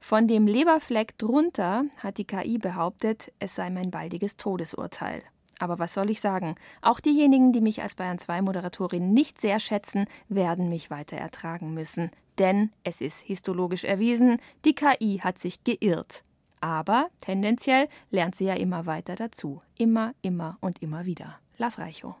Von 0.00 0.28
dem 0.28 0.46
Leberfleck 0.46 1.18
drunter 1.18 1.84
hat 1.98 2.16
die 2.16 2.26
KI 2.26 2.56
behauptet, 2.56 3.32
es 3.38 3.54
sei 3.54 3.68
mein 3.68 3.90
baldiges 3.90 4.38
Todesurteil. 4.38 5.22
Aber 5.58 5.78
was 5.78 5.92
soll 5.92 6.08
ich 6.08 6.22
sagen? 6.22 6.54
Auch 6.80 7.00
diejenigen, 7.00 7.52
die 7.52 7.60
mich 7.60 7.82
als 7.82 7.96
Bayern 7.96 8.18
2 8.18 8.40
Moderatorin 8.40 9.12
nicht 9.12 9.40
sehr 9.40 9.58
schätzen, 9.58 10.06
werden 10.28 10.70
mich 10.70 10.90
weiter 10.90 11.16
ertragen 11.16 11.74
müssen. 11.74 12.10
Denn 12.38 12.70
es 12.84 13.00
ist 13.00 13.20
histologisch 13.20 13.84
erwiesen, 13.84 14.38
die 14.64 14.74
KI 14.74 15.20
hat 15.22 15.38
sich 15.38 15.64
geirrt. 15.64 16.22
Aber 16.60 17.08
tendenziell 17.20 17.88
lernt 18.10 18.34
sie 18.34 18.46
ja 18.46 18.54
immer 18.54 18.86
weiter 18.86 19.14
dazu. 19.14 19.60
Immer, 19.76 20.14
immer 20.22 20.58
und 20.60 20.82
immer 20.82 21.04
wieder. 21.04 21.38
Lass 21.56 21.78
Reicho. 21.78 22.16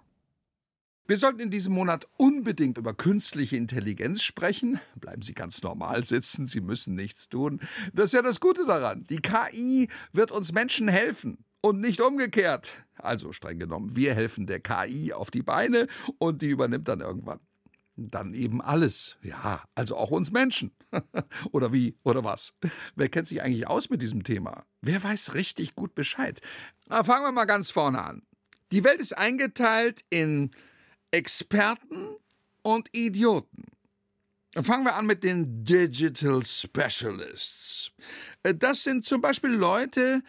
Wir 1.06 1.16
sollten 1.16 1.40
in 1.40 1.50
diesem 1.50 1.72
Monat 1.72 2.06
unbedingt 2.18 2.76
über 2.76 2.92
künstliche 2.92 3.56
Intelligenz 3.56 4.22
sprechen. 4.22 4.78
Bleiben 4.96 5.22
Sie 5.22 5.32
ganz 5.32 5.62
normal 5.62 6.04
sitzen, 6.04 6.46
Sie 6.46 6.60
müssen 6.60 6.94
nichts 6.96 7.30
tun. 7.30 7.60
Das 7.94 8.06
ist 8.06 8.12
ja 8.12 8.20
das 8.20 8.40
Gute 8.40 8.66
daran. 8.66 9.06
Die 9.06 9.22
KI 9.22 9.88
wird 10.12 10.32
uns 10.32 10.52
Menschen 10.52 10.86
helfen 10.86 11.38
und 11.62 11.80
nicht 11.80 12.02
umgekehrt. 12.02 12.72
Also 12.96 13.32
streng 13.32 13.58
genommen, 13.58 13.96
wir 13.96 14.14
helfen 14.14 14.46
der 14.46 14.60
KI 14.60 15.14
auf 15.14 15.30
die 15.30 15.42
Beine 15.42 15.86
und 16.18 16.42
die 16.42 16.50
übernimmt 16.50 16.88
dann 16.88 17.00
irgendwann. 17.00 17.40
Dann 18.00 18.32
eben 18.32 18.62
alles. 18.62 19.16
Ja, 19.22 19.64
also 19.74 19.96
auch 19.96 20.12
uns 20.12 20.30
Menschen. 20.30 20.70
oder 21.50 21.72
wie, 21.72 21.96
oder 22.04 22.22
was? 22.22 22.54
Wer 22.94 23.08
kennt 23.08 23.26
sich 23.26 23.42
eigentlich 23.42 23.66
aus 23.66 23.90
mit 23.90 24.02
diesem 24.02 24.22
Thema? 24.22 24.64
Wer 24.80 25.02
weiß 25.02 25.34
richtig 25.34 25.74
gut 25.74 25.96
Bescheid? 25.96 26.40
Na, 26.86 27.02
fangen 27.02 27.24
wir 27.24 27.32
mal 27.32 27.44
ganz 27.44 27.72
vorne 27.72 28.00
an. 28.00 28.22
Die 28.70 28.84
Welt 28.84 29.00
ist 29.00 29.18
eingeteilt 29.18 30.04
in 30.10 30.52
Experten 31.10 32.14
und 32.62 32.88
Idioten. 32.92 33.64
Fangen 34.54 34.84
wir 34.84 34.94
an 34.94 35.06
mit 35.06 35.24
den 35.24 35.64
Digital 35.64 36.44
Specialists. 36.44 37.90
Das 38.42 38.84
sind 38.84 39.06
zum 39.06 39.20
Beispiel 39.20 39.50
Leute, 39.50 40.22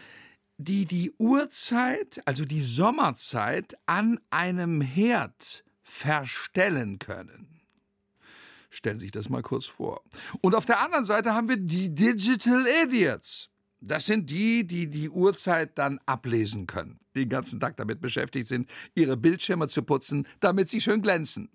die 0.58 0.88
die 0.88 1.14
Uhrzeit, 1.20 2.20
also 2.26 2.46
die 2.46 2.64
Sommerzeit, 2.64 3.78
an 3.86 4.20
einem 4.32 4.82
Herd 4.82 5.64
verstellen 5.84 6.98
können. 6.98 7.59
Stellen 8.70 9.00
Sie 9.00 9.06
sich 9.06 9.12
das 9.12 9.30
mal 9.30 9.42
kurz 9.42 9.66
vor. 9.66 10.04
Und 10.42 10.56
auf 10.56 10.66
der 10.66 10.84
anderen 10.84 11.06
Seite 11.06 11.34
haben 11.34 11.50
wir 11.50 11.58
die 11.58 11.94
Digital 11.94 12.66
Idiots. 12.84 13.50
Das 13.82 14.06
sind 14.06 14.30
die, 14.30 14.68
die 14.68 14.90
die 14.90 15.10
Uhrzeit 15.10 15.78
dann 15.78 16.00
ablesen 16.06 16.68
können, 16.68 17.00
die 17.16 17.22
den 17.22 17.30
ganzen 17.30 17.60
Tag 17.60 17.78
damit 17.78 18.02
beschäftigt 18.02 18.48
sind, 18.48 18.70
ihre 18.94 19.16
Bildschirme 19.16 19.68
zu 19.68 19.84
putzen, 19.84 20.28
damit 20.42 20.70
sie 20.70 20.82
schön 20.82 21.02
glänzen. 21.02 21.50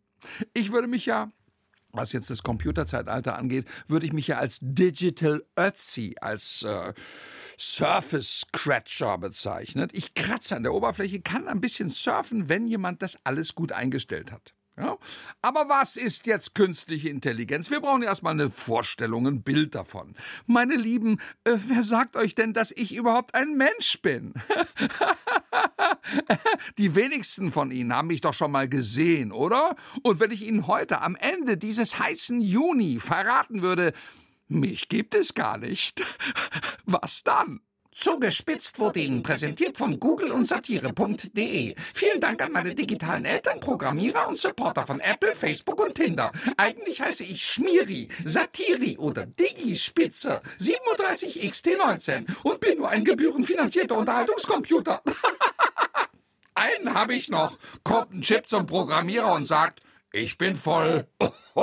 Ich 0.54 0.72
würde 0.72 0.88
mich 0.88 1.06
ja 1.06 1.30
was 1.94 2.12
jetzt 2.12 2.30
das 2.30 2.42
Computerzeitalter 2.42 3.38
angeht, 3.38 3.66
würde 3.88 4.06
ich 4.06 4.12
mich 4.12 4.26
ja 4.26 4.38
als 4.38 4.58
Digital 4.60 5.42
Ötzi, 5.56 6.16
als 6.20 6.62
äh, 6.62 6.92
Surface 7.58 8.40
Scratcher 8.40 9.18
bezeichnen. 9.18 9.88
Ich 9.92 10.14
kratze 10.14 10.56
an 10.56 10.64
der 10.64 10.74
Oberfläche, 10.74 11.20
kann 11.20 11.48
ein 11.48 11.60
bisschen 11.60 11.90
surfen, 11.90 12.48
wenn 12.48 12.66
jemand 12.66 13.02
das 13.02 13.18
alles 13.24 13.54
gut 13.54 13.72
eingestellt 13.72 14.32
hat. 14.32 14.54
Ja? 14.76 14.98
Aber 15.40 15.68
was 15.68 15.96
ist 15.96 16.26
jetzt 16.26 16.54
künstliche 16.54 17.08
Intelligenz? 17.08 17.70
Wir 17.70 17.80
brauchen 17.80 18.02
erstmal 18.02 18.32
eine 18.32 18.50
Vorstellung, 18.50 19.26
ein 19.26 19.42
Bild 19.42 19.74
davon. 19.74 20.16
Meine 20.46 20.74
Lieben, 20.74 21.20
äh, 21.44 21.56
wer 21.66 21.82
sagt 21.82 22.16
euch 22.16 22.34
denn, 22.34 22.52
dass 22.52 22.72
ich 22.72 22.94
überhaupt 22.94 23.34
ein 23.34 23.56
Mensch 23.56 24.00
bin? 24.02 24.34
Die 26.78 26.94
wenigsten 26.94 27.52
von 27.52 27.70
Ihnen 27.70 27.94
haben 27.94 28.08
mich 28.08 28.20
doch 28.20 28.34
schon 28.34 28.50
mal 28.50 28.68
gesehen, 28.68 29.30
oder? 29.30 29.76
Und 30.02 30.18
wenn 30.20 30.32
ich 30.32 30.42
Ihnen 30.42 30.66
heute 30.66 31.02
am 31.02 31.14
Ende 31.16 31.56
dieses 31.56 31.98
heißen 31.98 32.40
Juni 32.40 32.98
verraten 32.98 33.62
würde, 33.62 33.92
mich 34.48 34.88
gibt 34.88 35.14
es 35.14 35.34
gar 35.34 35.58
nicht, 35.58 36.02
was 36.84 37.22
dann? 37.22 37.60
Zugespitzt 37.94 38.80
wurde 38.80 38.98
Ihnen 38.98 39.22
präsentiert 39.22 39.78
von 39.78 40.00
Google 40.00 40.32
und 40.32 40.46
Satire.de. 40.46 41.76
Vielen 41.94 42.20
Dank 42.20 42.42
an 42.42 42.50
meine 42.50 42.74
digitalen 42.74 43.24
Eltern, 43.24 43.60
Programmierer 43.60 44.26
und 44.26 44.36
Supporter 44.36 44.84
von 44.84 44.98
Apple, 44.98 45.32
Facebook 45.36 45.80
und 45.80 45.94
Tinder. 45.94 46.32
Eigentlich 46.56 47.00
heiße 47.00 47.22
ich 47.22 47.46
Schmiri, 47.46 48.08
Satiri 48.24 48.98
oder 48.98 49.26
Digi-Spitze 49.26 50.42
37XT19 50.58 52.26
und 52.42 52.58
bin 52.58 52.78
nur 52.78 52.88
ein 52.88 53.04
gebührenfinanzierter 53.04 53.96
Unterhaltungscomputer. 53.96 55.00
Einen 56.54 56.94
habe 56.94 57.14
ich 57.14 57.28
noch. 57.28 57.56
Kommt 57.84 58.12
ein 58.12 58.22
Chip 58.22 58.48
zum 58.48 58.66
Programmierer 58.66 59.34
und 59.34 59.46
sagt, 59.46 59.82
ich 60.12 60.36
bin 60.36 60.56
voll. 60.56 61.06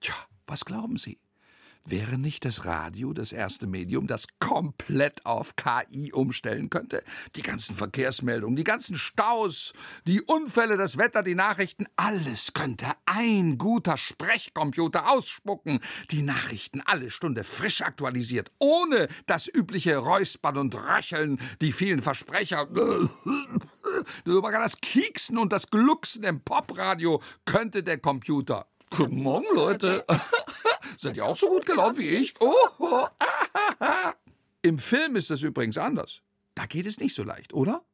Tja, 0.00 0.14
was 0.46 0.64
glauben 0.66 0.98
Sie? 0.98 1.18
Wäre 1.86 2.16
nicht 2.16 2.46
das 2.46 2.64
Radio 2.64 3.12
das 3.12 3.32
erste 3.32 3.66
Medium, 3.66 4.06
das 4.06 4.26
komplett 4.38 5.26
auf 5.26 5.54
KI 5.54 6.14
umstellen 6.14 6.70
könnte? 6.70 7.04
Die 7.36 7.42
ganzen 7.42 7.76
Verkehrsmeldungen, 7.76 8.56
die 8.56 8.64
ganzen 8.64 8.96
Staus, 8.96 9.74
die 10.06 10.22
Unfälle, 10.22 10.78
das 10.78 10.96
Wetter, 10.96 11.22
die 11.22 11.34
Nachrichten, 11.34 11.84
alles 11.96 12.54
könnte 12.54 12.86
ein 13.04 13.58
guter 13.58 13.98
Sprechcomputer 13.98 15.10
ausspucken. 15.10 15.80
Die 16.10 16.22
Nachrichten 16.22 16.80
alle 16.86 17.10
Stunde 17.10 17.44
frisch 17.44 17.82
aktualisiert, 17.82 18.50
ohne 18.58 19.08
das 19.26 19.46
übliche 19.46 19.98
Räuspern 19.98 20.56
und 20.56 20.74
Röcheln, 20.74 21.38
die 21.60 21.72
vielen 21.72 22.00
Versprecher. 22.00 22.66
Sogar 24.24 24.52
das 24.52 24.80
Kieksen 24.80 25.36
und 25.36 25.52
das 25.52 25.66
Glucksen 25.66 26.24
im 26.24 26.40
Popradio 26.40 27.20
könnte 27.44 27.82
der 27.82 27.98
Computer. 27.98 28.66
Guten 28.90 29.22
Morgen, 29.22 29.46
Leute. 29.54 30.04
Seid 30.96 31.16
ihr 31.16 31.24
auch 31.24 31.36
so 31.36 31.48
gut 31.48 31.66
gelaunt 31.66 31.98
wie 31.98 32.08
ich? 32.08 32.34
Oh, 32.40 32.52
oh, 32.78 33.06
Im 34.62 34.78
Film 34.78 35.16
ist 35.16 35.30
das 35.30 35.42
übrigens 35.42 35.78
anders. 35.78 36.22
Da 36.54 36.66
geht 36.66 36.86
es 36.86 37.00
nicht 37.00 37.14
so 37.14 37.24
leicht, 37.24 37.52
oder? 37.52 37.84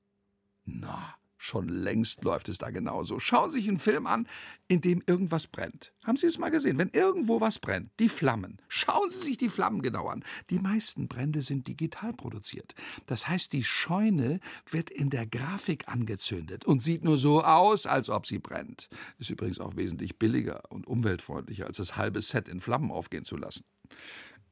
Na, 0.65 1.15
Schon 1.43 1.69
längst 1.69 2.23
läuft 2.23 2.51
es 2.51 2.59
da 2.59 2.69
genauso. 2.69 3.19
Schauen 3.19 3.51
Sie 3.51 3.61
sich 3.61 3.69
einen 3.69 3.79
Film 3.79 4.07
an, 4.07 4.29
in 4.69 4.83
dem 4.83 5.03
irgendwas 5.07 5.47
brennt. 5.47 5.95
Haben 6.05 6.19
Sie 6.19 6.27
es 6.27 6.37
mal 6.37 6.51
gesehen? 6.51 6.77
Wenn 6.77 6.91
irgendwo 6.91 7.41
was 7.41 7.59
brennt, 7.59 7.91
die 7.99 8.11
Flammen. 8.11 8.61
Schauen 8.69 9.09
Sie 9.09 9.25
sich 9.25 9.39
die 9.39 9.49
Flammen 9.49 9.81
genau 9.81 10.09
an. 10.09 10.23
Die 10.51 10.59
meisten 10.59 11.09
Brände 11.09 11.41
sind 11.41 11.67
digital 11.67 12.13
produziert. 12.13 12.75
Das 13.07 13.27
heißt, 13.27 13.55
die 13.55 13.65
Scheune 13.65 14.41
wird 14.69 14.91
in 14.91 15.09
der 15.09 15.27
Grafik 15.27 15.89
angezündet 15.89 16.67
und 16.67 16.83
sieht 16.83 17.05
nur 17.05 17.17
so 17.17 17.43
aus, 17.43 17.87
als 17.87 18.11
ob 18.11 18.27
sie 18.27 18.39
brennt. 18.39 18.91
Ist 19.19 19.31
übrigens 19.31 19.61
auch 19.61 19.77
wesentlich 19.77 20.19
billiger 20.19 20.71
und 20.71 20.87
umweltfreundlicher, 20.87 21.65
als 21.65 21.79
das 21.79 21.97
halbe 21.97 22.21
Set 22.21 22.49
in 22.49 22.61
Flammen 22.61 22.91
aufgehen 22.91 23.25
zu 23.25 23.39
lassen. 23.39 23.65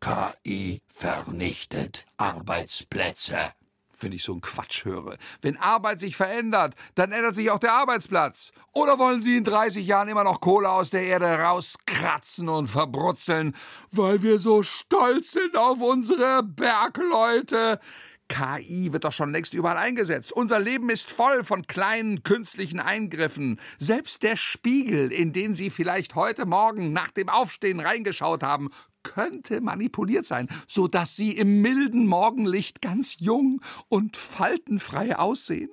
KI 0.01 0.81
vernichtet 0.89 2.07
Arbeitsplätze 2.17 3.53
wenn 4.01 4.13
ich 4.13 4.23
so 4.23 4.33
einen 4.33 4.41
Quatsch 4.41 4.85
höre. 4.85 5.17
Wenn 5.43 5.57
Arbeit 5.57 6.01
sich 6.01 6.17
verändert, 6.17 6.75
dann 6.95 7.13
ändert 7.13 7.35
sich 7.35 7.51
auch 7.51 7.59
der 7.59 7.73
Arbeitsplatz. 7.73 8.53
Oder 8.73 8.99
wollen 8.99 9.23
Sie 9.23 9.37
in 9.37 9.45
30 9.45 9.87
Jahren 9.87 10.09
immer 10.09 10.25
noch 10.25 10.41
Kohle 10.41 10.71
aus 10.71 10.91
der 10.91 11.03
Erde 11.03 11.27
rauskratzen 11.27 12.49
und 12.49 12.69
verbrutzeln, 12.69 13.55
weil 13.91 14.23
wir 14.23 14.39
so 14.39 14.63
stolz 14.63 15.33
sind 15.33 15.57
auf 15.57 15.81
unsere 15.81 16.43
Bergleute? 16.43 17.81
KI 18.29 18.93
wird 18.93 19.05
doch 19.05 19.13
schon 19.13 19.33
längst 19.33 19.55
überall 19.55 19.79
eingesetzt. 19.79 20.33
Unser 20.33 20.61
Leben 20.61 20.91
ist 20.91 21.11
voll 21.11 21.45
von 21.45 21.67
kleinen 21.67 22.23
künstlichen 22.23 22.79
Eingriffen. 22.79 23.59
Selbst 23.79 24.23
der 24.23 24.37
Spiegel, 24.37 25.11
in 25.11 25.33
den 25.33 25.55
Sie 25.55 25.71
vielleicht 25.71 26.15
heute 26.15 26.45
Morgen 26.45 26.93
nach 26.93 27.11
dem 27.11 27.29
Aufstehen 27.29 27.81
reingeschaut 27.81 28.43
haben, 28.43 28.71
könnte 29.09 29.63
manipuliert 29.63 30.27
sein, 30.27 30.49
so 30.67 30.87
dass 30.87 31.17
sie 31.17 31.33
im 31.33 31.63
milden 31.63 32.07
Morgenlicht 32.07 32.83
ganz 32.83 33.19
jung 33.21 33.63
und 33.89 34.19
faltenfrei 34.19 35.17
aussehen? 35.17 35.71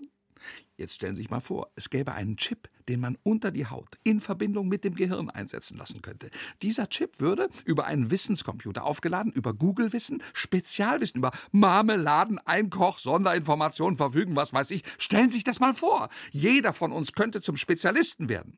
Jetzt 0.78 0.96
stellen 0.96 1.16
Sie 1.16 1.22
sich 1.22 1.32
mal 1.32 1.40
vor, 1.40 1.72
es 1.76 1.90
gäbe 1.90 2.14
einen 2.14 2.36
Chip, 2.36 2.70
den 2.90 3.00
man 3.00 3.18
unter 3.24 3.52
die 3.52 3.66
Haut 3.66 3.98
in 4.04 4.20
Verbindung 4.20 4.68
mit 4.68 4.84
dem 4.84 4.96
Gehirn 4.96 5.30
einsetzen 5.30 5.78
lassen 5.78 6.02
könnte. 6.02 6.30
Dieser 6.62 6.90
Chip 6.90 7.20
würde 7.20 7.50
über 7.64 7.86
einen 7.86 8.12
Wissenscomputer 8.12 8.84
aufgeladen, 8.84 9.32
über 9.32 9.54
Google-Wissen, 9.54 10.22
Spezialwissen, 10.34 11.20
über 11.20 11.32
Marmeladen, 11.52 12.40
Einkoch, 12.40 13.00
Sonderinformationen 13.00 13.96
verfügen, 13.96 14.36
was 14.36 14.52
weiß 14.52 14.72
ich. 14.72 14.84
Stellen 14.98 15.30
Sie 15.30 15.36
sich 15.36 15.44
das 15.46 15.62
mal 15.62 15.74
vor. 15.74 16.10
Jeder 16.32 16.74
von 16.74 16.92
uns 16.92 17.14
könnte 17.14 17.42
zum 17.42 17.56
Spezialisten 17.56 18.28
werden. 18.28 18.58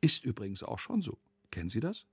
Ist 0.00 0.24
übrigens 0.24 0.62
auch 0.62 0.78
schon 0.78 1.02
so. 1.02 1.18
Kennen 1.50 1.68
Sie 1.68 1.80
das? 1.80 2.06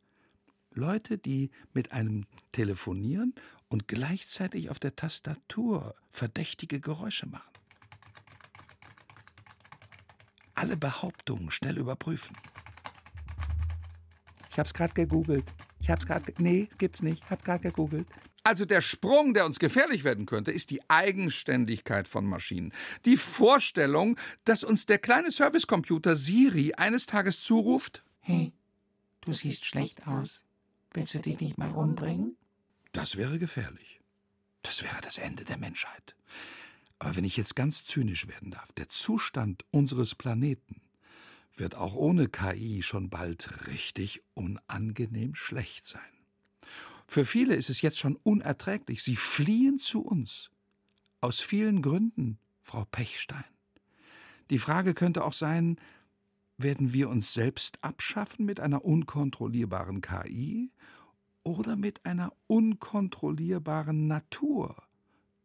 Leute, 0.76 1.18
die 1.18 1.50
mit 1.74 1.92
einem 1.92 2.26
telefonieren 2.52 3.34
und 3.68 3.88
gleichzeitig 3.88 4.70
auf 4.70 4.80
der 4.80 4.96
Tastatur 4.96 5.96
verdächtige 6.12 6.80
Geräusche 6.80 7.28
machen. 7.28 7.50
Alle 10.54 10.78
Behauptungen 10.78 11.52
schnell 11.52 11.78
überprüfen. 11.78 12.36
Ich 14.50 14.60
hab's 14.60 14.74
gerade 14.74 14.94
gegoogelt. 14.94 15.46
Ich 15.82 15.90
hab's 15.90 16.06
gerade. 16.06 16.34
Nee, 16.38 16.70
gibt's 16.78 17.02
nicht. 17.02 17.24
Ich 17.24 17.30
hab 17.30 17.44
gerade 17.44 17.62
gegoogelt. 17.62 18.08
Also 18.44 18.64
der 18.64 18.82
Sprung, 18.82 19.34
der 19.34 19.46
uns 19.46 19.60
gefährlich 19.60 20.04
werden 20.04 20.26
könnte, 20.26 20.52
ist 20.52 20.70
die 20.70 20.88
Eigenständigkeit 20.88 22.08
von 22.08 22.26
Maschinen. 22.26 22.72
Die 23.04 23.18
Vorstellung, 23.18 24.18
dass 24.46 24.64
uns 24.64 24.86
der 24.86 25.00
kleine 25.00 25.32
Servicecomputer 25.32 26.16
Siri 26.16 26.74
eines 26.76 27.06
Tages 27.06 27.42
zuruft: 27.42 28.04
Hey, 28.22 28.54
du 29.22 29.34
siehst 29.34 29.66
schlecht 29.66 30.08
aus. 30.08 30.45
Willst 30.96 31.14
du 31.14 31.20
dich 31.20 31.40
nicht 31.42 31.58
mal 31.58 31.72
umbringen? 31.72 32.38
Das 32.94 33.18
wäre 33.18 33.38
gefährlich. 33.38 34.00
Das 34.62 34.82
wäre 34.82 35.02
das 35.02 35.18
Ende 35.18 35.44
der 35.44 35.58
Menschheit. 35.58 36.16
Aber 37.00 37.18
wenn 37.18 37.26
ich 37.26 37.36
jetzt 37.36 37.58
ganz 37.58 37.84
zynisch 37.84 38.30
werden 38.30 38.52
darf, 38.52 38.72
der 38.74 38.88
Zustand 38.88 39.66
unseres 39.72 40.16
Planeten 40.16 40.82
wird 41.54 41.76
auch 41.76 41.96
ohne 41.96 42.30
KI 42.30 42.82
schon 42.82 43.10
bald 43.10 43.68
richtig 43.68 44.24
unangenehm 44.36 45.36
schlecht 45.36 45.86
sein. 45.86 46.02
Für 47.08 47.26
viele 47.26 47.56
ist 47.56 47.70
es 47.70 47.82
jetzt 47.82 48.00
schon 48.00 48.16
unerträglich. 48.16 49.04
Sie 49.04 49.18
fliehen 49.18 49.80
zu 49.80 50.02
uns. 50.02 50.50
Aus 51.20 51.42
vielen 51.42 51.82
Gründen, 51.82 52.40
Frau 52.62 52.86
Pechstein. 52.86 53.44
Die 54.50 54.60
Frage 54.60 54.94
könnte 54.94 55.26
auch 55.26 55.34
sein, 55.34 55.78
werden 56.58 56.94
wir 56.94 57.10
uns 57.10 57.34
selbst 57.34 57.78
abschaffen 57.82 58.46
mit 58.46 58.60
einer 58.60 58.86
unkontrollierbaren 58.86 60.02
KI 60.02 60.72
oder 61.44 61.76
mit 61.76 62.06
einer 62.06 62.34
unkontrollierbaren 62.48 64.08
Natur, 64.08 64.76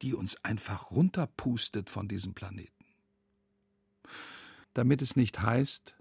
die 0.02 0.14
uns 0.14 0.42
einfach 0.44 0.90
runterpustet 0.90 1.90
von 1.90 2.08
diesem 2.08 2.34
Planeten? 2.34 2.84
Damit 4.72 5.02
es 5.02 5.16
nicht 5.16 5.40
heißt, 5.42 5.94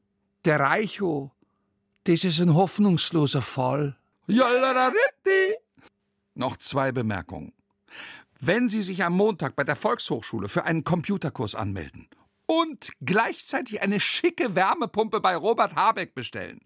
der 0.45 0.59
Reicho, 0.59 1.31
das 2.03 2.23
ist 2.23 2.39
ein 2.39 2.53
hoffnungsloser 2.53 3.41
Fall. 3.41 3.97
Noch 6.35 6.55
zwei 6.57 6.91
Bemerkungen. 6.91 7.53
Wenn 8.39 8.69
Sie 8.69 8.83
sich 8.83 9.03
am 9.03 9.13
Montag 9.13 9.55
bei 9.55 9.65
der 9.65 9.75
Volkshochschule 9.75 10.47
für 10.47 10.63
einen 10.63 10.85
Computerkurs 10.85 11.55
anmelden 11.55 12.07
und 12.49 12.93
gleichzeitig 12.99 13.83
eine 13.83 13.99
schicke 13.99 14.55
Wärmepumpe 14.55 15.21
bei 15.21 15.35
Robert 15.35 15.75
Habeck 15.75 16.15
bestellen, 16.15 16.61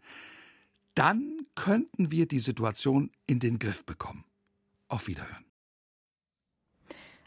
dann 0.95 1.45
könnten 1.55 2.09
wir 2.09 2.25
die 2.25 2.39
Situation 2.39 3.11
in 3.27 3.41
den 3.41 3.59
Griff 3.59 3.85
bekommen. 3.85 4.23
Auf 4.87 5.07
Wiederhören. 5.07 5.43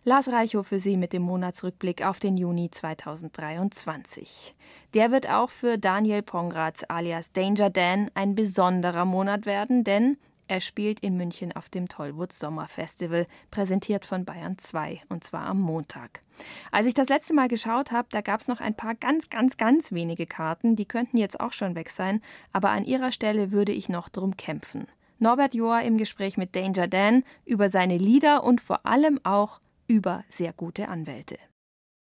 Lars 0.04 0.28
Reichow 0.28 0.66
für 0.66 0.78
Sie 0.78 0.96
mit 0.96 1.12
dem 1.12 1.22
Monatsrückblick 1.22 2.06
auf 2.06 2.18
den 2.18 2.38
Juni 2.38 2.70
2023. 2.70 4.54
Der 4.94 5.10
wird 5.10 5.28
auch 5.28 5.50
für 5.50 5.76
Daniel 5.76 6.22
Pongratz 6.22 6.82
alias 6.88 7.32
Danger 7.32 7.68
Dan 7.68 8.10
ein 8.14 8.34
besonderer 8.34 9.04
Monat 9.04 9.44
werden, 9.44 9.84
denn 9.84 10.16
er 10.48 10.60
spielt 10.60 11.00
in 11.00 11.16
München 11.16 11.52
auf 11.52 11.68
dem 11.68 11.88
Tollwood 11.88 12.32
Sommerfestival, 12.32 13.26
präsentiert 13.50 14.06
von 14.06 14.24
Bayern 14.24 14.58
2, 14.58 15.00
und 15.08 15.24
zwar 15.24 15.42
am 15.42 15.60
Montag. 15.60 16.20
Als 16.70 16.86
ich 16.86 16.94
das 16.94 17.08
letzte 17.08 17.34
Mal 17.34 17.48
geschaut 17.48 17.90
habe, 17.90 18.08
da 18.10 18.20
gab 18.20 18.40
es 18.40 18.48
noch 18.48 18.60
ein 18.60 18.76
paar 18.76 18.94
ganz, 18.94 19.28
ganz, 19.30 19.56
ganz 19.56 19.92
wenige 19.92 20.26
Karten, 20.26 20.76
die 20.76 20.86
könnten 20.86 21.16
jetzt 21.16 21.40
auch 21.40 21.52
schon 21.52 21.74
weg 21.74 21.90
sein, 21.90 22.20
aber 22.52 22.70
an 22.70 22.84
ihrer 22.84 23.12
Stelle 23.12 23.52
würde 23.52 23.72
ich 23.72 23.88
noch 23.88 24.08
drum 24.08 24.36
kämpfen. 24.36 24.86
Norbert 25.18 25.54
Joa 25.54 25.80
im 25.80 25.96
Gespräch 25.96 26.36
mit 26.36 26.54
Danger 26.54 26.88
Dan 26.88 27.24
über 27.44 27.68
seine 27.68 27.96
Lieder 27.96 28.44
und 28.44 28.60
vor 28.60 28.84
allem 28.84 29.18
auch 29.24 29.60
über 29.86 30.24
sehr 30.28 30.52
gute 30.52 30.88
Anwälte. 30.88 31.38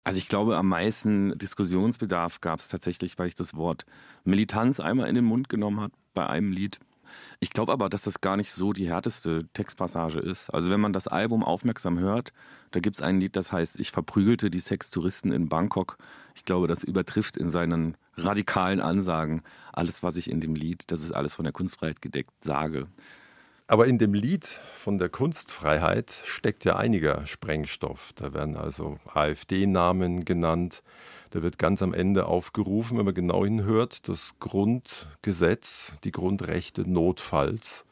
Also 0.03 0.17
ich 0.17 0.27
glaube, 0.27 0.57
am 0.57 0.67
meisten 0.67 1.37
Diskussionsbedarf 1.37 2.41
gab 2.41 2.59
es 2.59 2.67
tatsächlich, 2.67 3.17
weil 3.17 3.27
ich 3.27 3.35
das 3.35 3.55
Wort 3.55 3.85
Militanz 4.25 4.79
einmal 4.79 5.07
in 5.07 5.15
den 5.15 5.23
Mund 5.23 5.47
genommen 5.47 5.79
habe 5.79 5.93
bei 6.13 6.27
einem 6.27 6.51
Lied. 6.51 6.79
Ich 7.39 7.51
glaube 7.51 7.71
aber, 7.71 7.89
dass 7.89 8.03
das 8.03 8.21
gar 8.21 8.37
nicht 8.37 8.51
so 8.51 8.73
die 8.73 8.87
härteste 8.87 9.45
Textpassage 9.53 10.19
ist. 10.19 10.49
Also 10.49 10.69
wenn 10.69 10.79
man 10.79 10.93
das 10.93 11.07
Album 11.07 11.43
aufmerksam 11.43 11.99
hört, 11.99 12.33
da 12.71 12.79
gibt 12.79 12.95
es 12.95 13.01
ein 13.01 13.19
Lied, 13.19 13.35
das 13.35 13.51
heißt 13.51 13.79
Ich 13.79 13.91
verprügelte 13.91 14.49
die 14.49 14.59
Sextouristen 14.59 15.31
in 15.31 15.49
Bangkok. 15.49 15.97
Ich 16.35 16.45
glaube, 16.45 16.67
das 16.67 16.83
übertrifft 16.83 17.37
in 17.37 17.49
seinen 17.49 17.97
radikalen 18.15 18.79
Ansagen 18.79 19.43
alles, 19.71 20.03
was 20.03 20.17
ich 20.17 20.29
in 20.29 20.41
dem 20.41 20.55
Lied, 20.55 20.83
das 20.87 21.03
ist 21.03 21.11
alles 21.11 21.35
von 21.35 21.43
der 21.43 21.53
Kunstfreiheit 21.53 22.01
gedeckt, 22.01 22.31
sage. 22.43 22.87
Aber 23.67 23.87
in 23.87 23.97
dem 23.97 24.13
Lied 24.13 24.45
von 24.45 24.97
der 24.97 25.09
Kunstfreiheit 25.09 26.11
steckt 26.25 26.65
ja 26.65 26.75
einiger 26.75 27.25
Sprengstoff. 27.25 28.11
Da 28.15 28.33
werden 28.33 28.57
also 28.57 28.99
AfD-Namen 29.05 30.25
genannt, 30.25 30.83
da 31.33 31.41
wird 31.41 31.57
ganz 31.57 31.81
am 31.81 31.95
Ende 31.95 32.27
aufgerufen, 32.27 32.99
wenn 32.99 33.05
man 33.05 33.15
genau 33.15 33.43
hinhört, 33.43 34.07
das 34.07 34.35
Grundgesetz, 34.39 35.93
die 36.03 36.11
Grundrechte 36.11 36.87
notfalls 36.87 37.85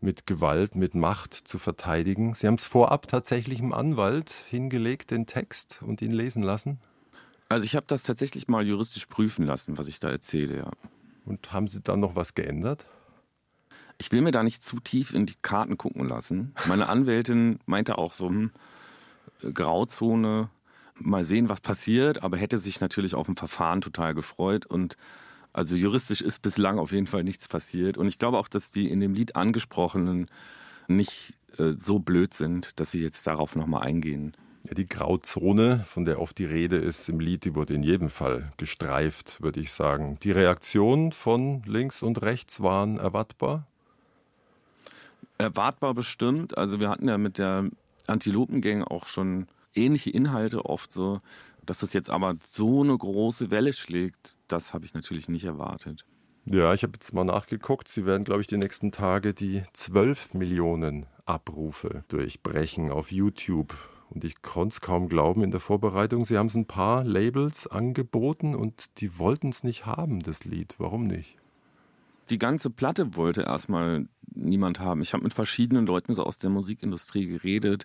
mit 0.00 0.26
Gewalt, 0.26 0.74
mit 0.74 0.94
Macht 0.94 1.34
zu 1.34 1.58
verteidigen. 1.58 2.34
Sie 2.34 2.46
haben 2.46 2.54
es 2.54 2.64
vorab 2.64 3.08
tatsächlich 3.08 3.58
im 3.60 3.74
Anwalt 3.74 4.32
hingelegt, 4.48 5.10
den 5.10 5.26
Text, 5.26 5.80
und 5.82 6.00
ihn 6.00 6.12
lesen 6.12 6.42
lassen? 6.42 6.80
Also 7.50 7.66
ich 7.66 7.76
habe 7.76 7.84
das 7.86 8.04
tatsächlich 8.04 8.48
mal 8.48 8.66
juristisch 8.66 9.04
prüfen 9.04 9.44
lassen, 9.44 9.76
was 9.76 9.86
ich 9.86 10.00
da 10.00 10.08
erzähle, 10.08 10.56
ja. 10.56 10.70
Und 11.26 11.52
haben 11.52 11.68
Sie 11.68 11.82
dann 11.82 12.00
noch 12.00 12.16
was 12.16 12.32
geändert? 12.32 12.86
Ich 13.98 14.10
will 14.12 14.22
mir 14.22 14.32
da 14.32 14.42
nicht 14.42 14.64
zu 14.64 14.80
tief 14.80 15.12
in 15.12 15.26
die 15.26 15.36
Karten 15.42 15.76
gucken 15.76 16.08
lassen. 16.08 16.54
Meine 16.66 16.88
Anwältin 16.88 17.58
meinte 17.66 17.98
auch 17.98 18.14
so, 18.14 18.28
hm, 18.28 18.50
Grauzone, 19.52 20.48
mal 20.98 21.24
sehen, 21.24 21.48
was 21.48 21.60
passiert, 21.60 22.22
aber 22.22 22.36
hätte 22.36 22.58
sich 22.58 22.80
natürlich 22.80 23.14
auf 23.14 23.28
ein 23.28 23.36
Verfahren 23.36 23.80
total 23.80 24.14
gefreut 24.14 24.66
und 24.66 24.96
also 25.52 25.76
juristisch 25.76 26.22
ist 26.22 26.40
bislang 26.40 26.78
auf 26.78 26.92
jeden 26.92 27.06
Fall 27.06 27.24
nichts 27.24 27.48
passiert 27.48 27.98
und 27.98 28.08
ich 28.08 28.18
glaube 28.18 28.38
auch, 28.38 28.48
dass 28.48 28.70
die 28.70 28.90
in 28.90 29.00
dem 29.00 29.14
Lied 29.14 29.36
angesprochenen 29.36 30.26
nicht 30.88 31.34
äh, 31.58 31.74
so 31.78 31.98
blöd 31.98 32.34
sind, 32.34 32.78
dass 32.80 32.90
sie 32.90 33.02
jetzt 33.02 33.26
darauf 33.26 33.56
nochmal 33.56 33.82
eingehen. 33.82 34.32
Ja, 34.64 34.74
die 34.74 34.86
Grauzone, 34.86 35.84
von 35.88 36.04
der 36.04 36.20
oft 36.20 36.38
die 36.38 36.44
Rede 36.44 36.76
ist 36.76 37.08
im 37.08 37.18
Lied, 37.18 37.44
die 37.44 37.54
wurde 37.54 37.74
in 37.74 37.82
jedem 37.82 38.10
Fall 38.10 38.52
gestreift, 38.58 39.42
würde 39.42 39.60
ich 39.60 39.72
sagen. 39.72 40.18
Die 40.22 40.30
Reaktionen 40.30 41.10
von 41.10 41.62
links 41.66 42.02
und 42.02 42.22
rechts 42.22 42.62
waren 42.62 42.98
erwartbar? 42.98 43.66
Erwartbar 45.38 45.94
bestimmt. 45.94 46.56
Also 46.56 46.78
wir 46.78 46.88
hatten 46.88 47.08
ja 47.08 47.18
mit 47.18 47.38
der 47.38 47.70
Antilopengang 48.06 48.84
auch 48.84 49.08
schon 49.08 49.48
ähnliche 49.74 50.10
Inhalte 50.10 50.64
oft 50.64 50.92
so. 50.92 51.20
Dass 51.64 51.78
das 51.78 51.92
jetzt 51.92 52.10
aber 52.10 52.34
so 52.44 52.82
eine 52.82 52.96
große 52.96 53.50
Welle 53.50 53.72
schlägt, 53.72 54.36
das 54.48 54.74
habe 54.74 54.84
ich 54.84 54.94
natürlich 54.94 55.28
nicht 55.28 55.44
erwartet. 55.44 56.04
Ja, 56.44 56.74
ich 56.74 56.82
habe 56.82 56.94
jetzt 56.94 57.14
mal 57.14 57.24
nachgeguckt. 57.24 57.86
Sie 57.86 58.04
werden, 58.04 58.24
glaube 58.24 58.40
ich, 58.40 58.48
die 58.48 58.56
nächsten 58.56 58.90
Tage 58.90 59.32
die 59.32 59.62
12 59.72 60.34
Millionen 60.34 61.06
Abrufe 61.24 62.04
durchbrechen 62.08 62.90
auf 62.90 63.12
YouTube. 63.12 63.74
Und 64.10 64.24
ich 64.24 64.42
konnte 64.42 64.72
es 64.72 64.80
kaum 64.80 65.08
glauben 65.08 65.42
in 65.42 65.52
der 65.52 65.60
Vorbereitung. 65.60 66.24
Sie 66.24 66.36
haben 66.36 66.48
es 66.48 66.56
ein 66.56 66.66
paar 66.66 67.04
Labels 67.04 67.68
angeboten 67.68 68.56
und 68.56 69.00
die 69.00 69.18
wollten 69.18 69.50
es 69.50 69.62
nicht 69.62 69.86
haben, 69.86 70.20
das 70.20 70.44
Lied. 70.44 70.74
Warum 70.78 71.06
nicht? 71.06 71.38
Die 72.30 72.38
ganze 72.38 72.70
Platte 72.70 73.16
wollte 73.16 73.42
erstmal 73.42 74.06
niemand 74.34 74.80
haben. 74.80 75.02
Ich 75.02 75.12
habe 75.12 75.22
mit 75.22 75.34
verschiedenen 75.34 75.86
Leuten 75.86 76.14
so 76.14 76.24
aus 76.24 76.38
der 76.38 76.50
Musikindustrie 76.50 77.26
geredet. 77.26 77.84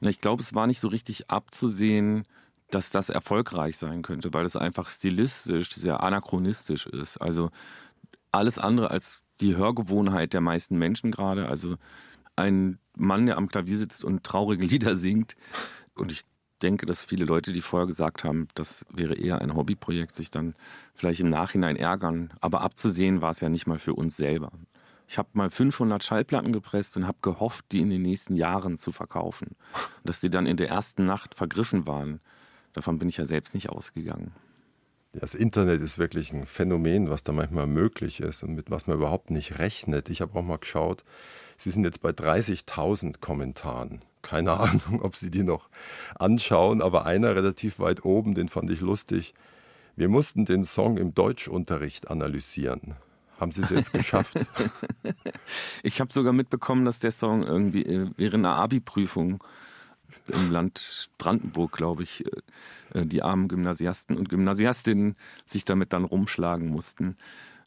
Und 0.00 0.08
ich 0.08 0.20
glaube, 0.20 0.42
es 0.42 0.54
war 0.54 0.66
nicht 0.66 0.80
so 0.80 0.88
richtig 0.88 1.30
abzusehen, 1.30 2.24
dass 2.70 2.90
das 2.90 3.08
erfolgreich 3.10 3.78
sein 3.78 4.02
könnte, 4.02 4.34
weil 4.34 4.44
es 4.44 4.56
einfach 4.56 4.90
stilistisch 4.90 5.72
sehr 5.72 6.02
anachronistisch 6.02 6.86
ist. 6.86 7.18
Also 7.18 7.50
alles 8.32 8.58
andere 8.58 8.90
als 8.90 9.22
die 9.40 9.56
Hörgewohnheit 9.56 10.32
der 10.32 10.40
meisten 10.40 10.76
Menschen 10.76 11.10
gerade. 11.10 11.48
Also 11.48 11.76
ein 12.34 12.78
Mann, 12.96 13.26
der 13.26 13.38
am 13.38 13.48
Klavier 13.48 13.78
sitzt 13.78 14.04
und 14.04 14.24
traurige 14.24 14.66
Lieder 14.66 14.96
singt. 14.96 15.36
Und 15.94 16.12
ich 16.12 16.24
denke, 16.62 16.86
dass 16.86 17.04
viele 17.04 17.24
Leute, 17.24 17.52
die 17.52 17.60
vorher 17.60 17.86
gesagt 17.86 18.24
haben, 18.24 18.48
das 18.54 18.84
wäre 18.92 19.14
eher 19.14 19.40
ein 19.40 19.54
Hobbyprojekt, 19.54 20.14
sich 20.14 20.30
dann 20.30 20.54
vielleicht 20.94 21.20
im 21.20 21.28
Nachhinein 21.28 21.76
ärgern. 21.76 22.32
Aber 22.40 22.62
abzusehen 22.62 23.20
war 23.20 23.30
es 23.30 23.40
ja 23.40 23.48
nicht 23.48 23.66
mal 23.66 23.78
für 23.78 23.94
uns 23.94 24.16
selber. 24.16 24.52
Ich 25.08 25.18
habe 25.18 25.28
mal 25.34 25.50
500 25.50 26.02
Schallplatten 26.02 26.52
gepresst 26.52 26.96
und 26.96 27.06
habe 27.06 27.18
gehofft, 27.22 27.66
die 27.72 27.80
in 27.80 27.90
den 27.90 28.02
nächsten 28.02 28.34
Jahren 28.34 28.76
zu 28.76 28.90
verkaufen. 28.90 29.56
Dass 30.04 30.20
die 30.20 30.30
dann 30.30 30.46
in 30.46 30.56
der 30.56 30.68
ersten 30.68 31.04
Nacht 31.04 31.34
vergriffen 31.34 31.86
waren, 31.86 32.20
davon 32.72 32.98
bin 32.98 33.08
ich 33.08 33.18
ja 33.18 33.24
selbst 33.24 33.54
nicht 33.54 33.68
ausgegangen. 33.68 34.32
Das 35.12 35.34
Internet 35.34 35.80
ist 35.80 35.96
wirklich 35.96 36.32
ein 36.32 36.44
Phänomen, 36.44 37.08
was 37.08 37.22
da 37.22 37.32
manchmal 37.32 37.66
möglich 37.66 38.20
ist 38.20 38.42
und 38.42 38.54
mit 38.54 38.70
was 38.70 38.86
man 38.86 38.96
überhaupt 38.96 39.30
nicht 39.30 39.58
rechnet. 39.58 40.08
Ich 40.10 40.20
habe 40.20 40.38
auch 40.38 40.42
mal 40.42 40.58
geschaut, 40.58 41.04
Sie 41.58 41.70
sind 41.70 41.84
jetzt 41.84 42.02
bei 42.02 42.10
30.000 42.10 43.20
Kommentaren. 43.20 44.02
Keine 44.26 44.52
Ahnung, 44.60 45.02
ob 45.02 45.16
Sie 45.16 45.30
die 45.30 45.44
noch 45.44 45.68
anschauen, 46.16 46.82
aber 46.82 47.06
einer 47.06 47.36
relativ 47.36 47.78
weit 47.78 48.04
oben, 48.04 48.34
den 48.34 48.48
fand 48.48 48.70
ich 48.70 48.80
lustig. 48.80 49.34
Wir 49.94 50.08
mussten 50.08 50.44
den 50.44 50.64
Song 50.64 50.98
im 50.98 51.14
Deutschunterricht 51.14 52.10
analysieren. 52.10 52.96
Haben 53.38 53.52
Sie 53.52 53.62
es 53.62 53.70
jetzt 53.70 53.92
geschafft? 53.92 54.38
ich 55.82 56.00
habe 56.00 56.12
sogar 56.12 56.32
mitbekommen, 56.32 56.84
dass 56.84 56.98
der 56.98 57.12
Song 57.12 57.44
irgendwie 57.44 57.84
äh, 57.84 58.10
während 58.16 58.44
einer 58.44 58.56
Abi-Prüfung 58.56 59.44
im 60.28 60.50
Land 60.50 61.10
Brandenburg, 61.18 61.72
glaube 61.72 62.02
ich, 62.02 62.24
äh, 62.94 63.04
die 63.06 63.22
armen 63.22 63.46
Gymnasiasten 63.46 64.16
und 64.16 64.28
Gymnasiastinnen 64.28 65.16
sich 65.46 65.64
damit 65.64 65.92
dann 65.92 66.04
rumschlagen 66.04 66.68
mussten. 66.68 67.16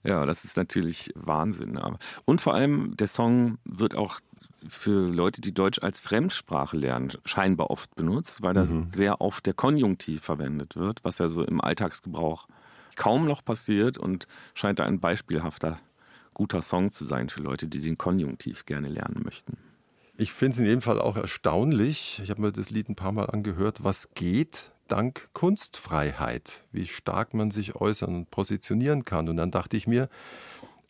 Ja, 0.04 0.26
das 0.26 0.44
ist 0.44 0.58
natürlich 0.58 1.12
Wahnsinn. 1.16 1.80
Und 2.26 2.42
vor 2.42 2.54
allem, 2.54 2.96
der 2.98 3.08
Song 3.08 3.58
wird 3.66 3.96
auch 3.96 4.20
für 4.68 5.08
Leute, 5.08 5.42
die 5.42 5.54
Deutsch 5.54 5.80
als 5.82 6.00
Fremdsprache 6.00 6.78
lernen, 6.78 7.12
scheinbar 7.26 7.70
oft 7.70 7.96
benutzt, 7.96 8.42
weil 8.42 8.54
da 8.54 8.66
mhm. 8.66 8.90
sehr 8.90 9.22
oft 9.22 9.46
der 9.46 9.54
Konjunktiv 9.54 10.22
verwendet 10.22 10.76
wird, 10.76 11.04
was 11.04 11.18
ja 11.18 11.30
so 11.30 11.44
im 11.44 11.62
Alltagsgebrauch 11.62 12.48
kaum 12.96 13.26
noch 13.26 13.44
passiert 13.44 13.98
und 13.98 14.28
scheint 14.54 14.80
da 14.80 14.86
ein 14.86 15.00
beispielhafter, 15.00 15.80
guter 16.34 16.62
Song 16.62 16.92
zu 16.92 17.06
sein 17.06 17.30
für 17.30 17.42
Leute, 17.42 17.68
die 17.68 17.80
den 17.80 17.98
Konjunktiv 17.98 18.66
gerne 18.66 18.90
lernen 18.90 19.22
möchten. 19.24 19.58
Ich 20.18 20.34
finde 20.34 20.54
es 20.54 20.60
in 20.60 20.66
jedem 20.66 20.82
Fall 20.82 21.00
auch 21.00 21.16
erstaunlich. 21.16 22.20
Ich 22.24 22.30
habe 22.30 22.42
mir 22.42 22.52
das 22.52 22.70
Lied 22.70 22.90
ein 22.90 22.96
paar 22.96 23.14
Mal 23.14 23.30
angehört, 23.30 23.84
was 23.84 24.10
geht 24.16 24.72
dank 24.90 25.30
Kunstfreiheit, 25.34 26.66
wie 26.72 26.88
stark 26.88 27.34
man 27.34 27.52
sich 27.52 27.76
äußern 27.76 28.14
und 28.16 28.32
positionieren 28.32 29.06
kann. 29.06 29.30
Und 29.30 29.38
dann 29.38 29.52
dachte 29.52 29.78
ich 29.78 29.88
mir, 29.88 30.10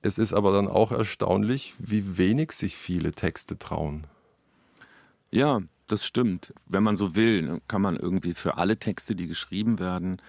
es 0.01 0.17
ist 0.17 0.33
aber 0.33 0.51
dann 0.51 0.67
auch 0.67 0.91
erstaunlich, 0.91 1.73
wie 1.77 2.17
wenig 2.17 2.53
sich 2.53 2.77
viele 2.77 3.11
Texte 3.11 3.57
trauen. 3.57 4.05
Ja, 5.31 5.61
das 5.87 6.05
stimmt. 6.05 6.53
Wenn 6.65 6.83
man 6.83 6.95
so 6.95 7.15
will, 7.15 7.41
ne, 7.41 7.61
kann 7.67 7.81
man 7.81 7.95
irgendwie 7.95 8.33
für 8.33 8.57
alle 8.57 8.77
Texte, 8.77 9.15
die 9.15 9.27
geschrieben 9.27 9.79
werden, 9.79 10.21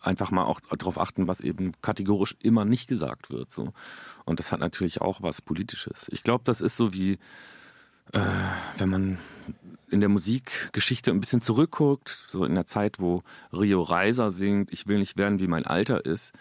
einfach 0.00 0.30
mal 0.30 0.44
auch 0.44 0.60
darauf 0.60 1.00
achten, 1.00 1.26
was 1.26 1.40
eben 1.40 1.72
kategorisch 1.82 2.36
immer 2.42 2.64
nicht 2.64 2.88
gesagt 2.88 3.30
wird. 3.30 3.50
So. 3.50 3.72
Und 4.24 4.38
das 4.38 4.52
hat 4.52 4.60
natürlich 4.60 5.00
auch 5.00 5.22
was 5.22 5.40
Politisches. 5.42 6.08
Ich 6.10 6.22
glaube, 6.22 6.44
das 6.44 6.60
ist 6.60 6.76
so 6.76 6.92
wie, 6.92 7.18
äh, 8.12 8.20
wenn 8.78 8.90
man 8.90 9.18
in 9.90 10.00
der 10.00 10.08
Musikgeschichte 10.08 11.10
ein 11.10 11.20
bisschen 11.20 11.40
zurückguckt, 11.40 12.24
so 12.26 12.44
in 12.44 12.54
der 12.54 12.66
Zeit, 12.66 12.98
wo 12.98 13.22
Rio 13.52 13.80
Reiser 13.82 14.30
singt, 14.30 14.72
ich 14.72 14.86
will 14.86 14.98
nicht 14.98 15.16
werden, 15.16 15.40
wie 15.40 15.46
mein 15.46 15.66
Alter 15.66 16.04
ist, 16.04 16.32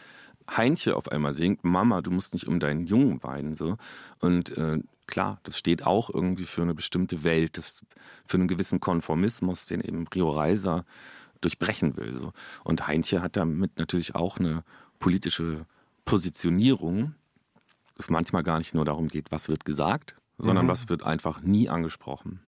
Heinche 0.49 0.95
auf 0.95 1.11
einmal 1.11 1.33
singt, 1.33 1.63
Mama, 1.63 2.01
du 2.01 2.11
musst 2.11 2.33
nicht 2.33 2.47
um 2.47 2.59
deinen 2.59 2.85
Jungen 2.85 3.23
weinen. 3.23 3.55
So. 3.55 3.77
Und 4.19 4.57
äh, 4.57 4.79
klar, 5.07 5.39
das 5.43 5.57
steht 5.57 5.85
auch 5.85 6.09
irgendwie 6.09 6.45
für 6.45 6.61
eine 6.61 6.73
bestimmte 6.73 7.23
Welt, 7.23 7.57
das, 7.57 7.75
für 8.25 8.37
einen 8.37 8.47
gewissen 8.47 8.79
Konformismus, 8.79 9.65
den 9.65 9.81
eben 9.81 10.07
Rio 10.07 10.29
Reiser 10.29 10.85
durchbrechen 11.41 11.97
will. 11.97 12.17
So. 12.19 12.33
Und 12.63 12.87
Heinche 12.87 13.21
hat 13.21 13.35
damit 13.35 13.77
natürlich 13.77 14.15
auch 14.15 14.37
eine 14.37 14.63
politische 14.99 15.65
Positionierung, 16.05 17.15
es 17.97 18.09
manchmal 18.09 18.43
gar 18.43 18.57
nicht 18.57 18.73
nur 18.73 18.85
darum 18.85 19.07
geht, 19.07 19.31
was 19.31 19.49
wird 19.49 19.65
gesagt, 19.65 20.15
sondern 20.37 20.65
mhm. 20.65 20.69
was 20.69 20.89
wird 20.89 21.03
einfach 21.03 21.41
nie 21.41 21.69
angesprochen. 21.69 22.41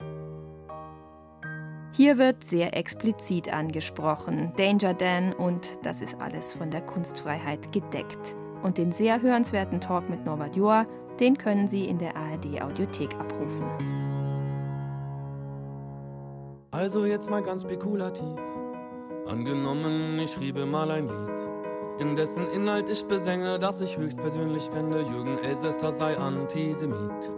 Hier 1.94 2.16
wird 2.16 2.42
sehr 2.42 2.74
explizit 2.74 3.52
angesprochen, 3.52 4.50
Danger 4.56 4.94
Dan 4.94 5.34
und 5.34 5.76
das 5.82 6.00
ist 6.00 6.18
alles 6.22 6.54
von 6.54 6.70
der 6.70 6.80
Kunstfreiheit 6.80 7.70
gedeckt. 7.70 8.34
Und 8.62 8.78
den 8.78 8.92
sehr 8.92 9.20
hörenswerten 9.20 9.78
Talk 9.78 10.08
mit 10.08 10.24
Norbert 10.24 10.56
Joa, 10.56 10.86
den 11.20 11.36
können 11.36 11.68
Sie 11.68 11.84
in 11.84 11.98
der 11.98 12.16
ARD 12.16 12.62
Audiothek 12.62 13.14
abrufen. 13.16 13.66
Also 16.70 17.04
jetzt 17.04 17.28
mal 17.28 17.42
ganz 17.42 17.64
spekulativ. 17.64 18.40
Angenommen, 19.26 20.18
ich 20.18 20.32
schriebe 20.32 20.64
mal 20.64 20.90
ein 20.90 21.08
Lied, 21.08 22.00
in 22.00 22.16
dessen 22.16 22.48
Inhalt 22.52 22.88
ich 22.88 23.04
besänge, 23.04 23.58
dass 23.58 23.82
ich 23.82 23.98
höchstpersönlich 23.98 24.64
fände, 24.70 25.02
Jürgen 25.02 25.36
Elsässer 25.38 25.92
sei 25.92 26.16
Antisemit. 26.16 27.30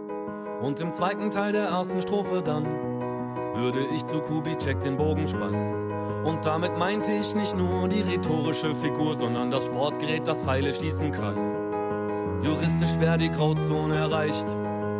Und 0.61 0.79
im 0.79 0.93
zweiten 0.93 1.29
Teil 1.29 1.51
der 1.51 1.65
ersten 1.65 2.01
Strophe 2.01 2.41
dann 2.41 2.65
würde 3.55 3.85
ich 3.85 4.05
zu 4.05 4.19
Kubitschek 4.19 4.79
den 4.81 4.97
Bogen 4.97 5.27
spannen. 5.27 6.23
Und 6.23 6.45
damit 6.45 6.77
meinte 6.77 7.11
ich 7.11 7.35
nicht 7.35 7.55
nur 7.55 7.87
die 7.87 8.01
rhetorische 8.01 8.73
Figur, 8.73 9.15
sondern 9.15 9.51
das 9.51 9.65
Sportgerät, 9.65 10.27
das 10.27 10.41
Pfeile 10.41 10.73
schießen 10.73 11.11
kann. 11.11 12.41
Juristisch 12.41 12.99
wäre 12.99 13.17
die 13.17 13.29
Grauzone 13.31 13.95
erreicht, 13.95 14.45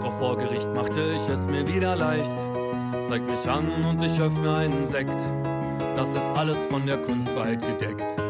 doch 0.02 0.14
vor 0.14 0.38
Gericht 0.38 0.72
machte 0.74 1.02
ich 1.16 1.28
es 1.28 1.48
mir 1.48 1.68
wieder 1.68 1.96
leicht. 1.96 2.36
Zeig 3.04 3.24
mich 3.26 3.50
an 3.50 3.84
und 3.86 4.04
ich 4.04 4.20
öffne 4.20 4.56
einen 4.56 4.88
Sekt. 4.88 5.18
Das 5.96 6.10
ist 6.10 6.30
alles 6.36 6.58
von 6.68 6.86
der 6.86 6.98
Kunstfreiheit 6.98 7.62
gedeckt. 7.62 8.25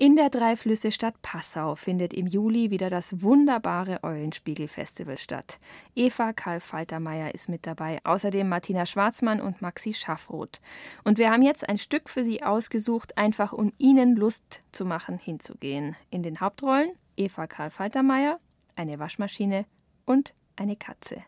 In 0.00 0.16
der 0.16 0.30
Dreiflüsse-Stadt 0.30 1.20
Passau 1.20 1.74
findet 1.74 2.14
im 2.14 2.26
Juli 2.26 2.70
wieder 2.70 2.88
das 2.88 3.20
wunderbare 3.20 4.02
Eulenspiegel-Festival 4.02 5.18
statt. 5.18 5.58
Eva 5.94 6.32
Karl 6.32 6.60
Faltermeier 6.60 7.34
ist 7.34 7.50
mit 7.50 7.66
dabei, 7.66 7.98
außerdem 8.04 8.48
Martina 8.48 8.86
Schwarzmann 8.86 9.42
und 9.42 9.60
Maxi 9.60 9.92
Schaffroth. 9.92 10.58
Und 11.04 11.18
wir 11.18 11.28
haben 11.28 11.42
jetzt 11.42 11.68
ein 11.68 11.76
Stück 11.76 12.08
für 12.08 12.24
Sie 12.24 12.42
ausgesucht, 12.42 13.18
einfach 13.18 13.52
um 13.52 13.74
Ihnen 13.76 14.16
Lust 14.16 14.60
zu 14.72 14.86
machen, 14.86 15.18
hinzugehen. 15.18 15.96
In 16.08 16.22
den 16.22 16.40
Hauptrollen 16.40 16.92
Eva 17.18 17.46
Karl 17.46 17.68
Faltermeier, 17.68 18.40
eine 18.76 18.98
Waschmaschine 18.98 19.66
und 20.06 20.32
eine 20.56 20.76
Katze. 20.76 21.18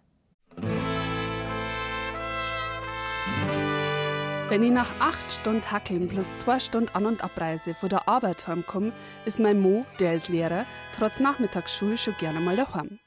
Wenn 4.52 4.64
ich 4.64 4.70
nach 4.70 4.92
acht 5.00 5.32
Stunden 5.32 5.72
Hackeln 5.72 6.08
plus 6.08 6.26
zwei 6.36 6.60
Stunden 6.60 6.94
An- 6.94 7.06
und 7.06 7.24
Abreise 7.24 7.72
vor 7.72 7.88
der 7.88 8.06
Arbeit 8.06 8.46
heimkomme, 8.46 8.92
ist 9.24 9.40
mein 9.40 9.58
Mo, 9.58 9.86
der 9.98 10.10
als 10.10 10.28
Lehrer, 10.28 10.66
trotz 10.94 11.20
Nachmittagsschule 11.20 11.96
schon 11.96 12.14
gerne 12.18 12.38
mal 12.38 12.54
daheim. 12.54 12.98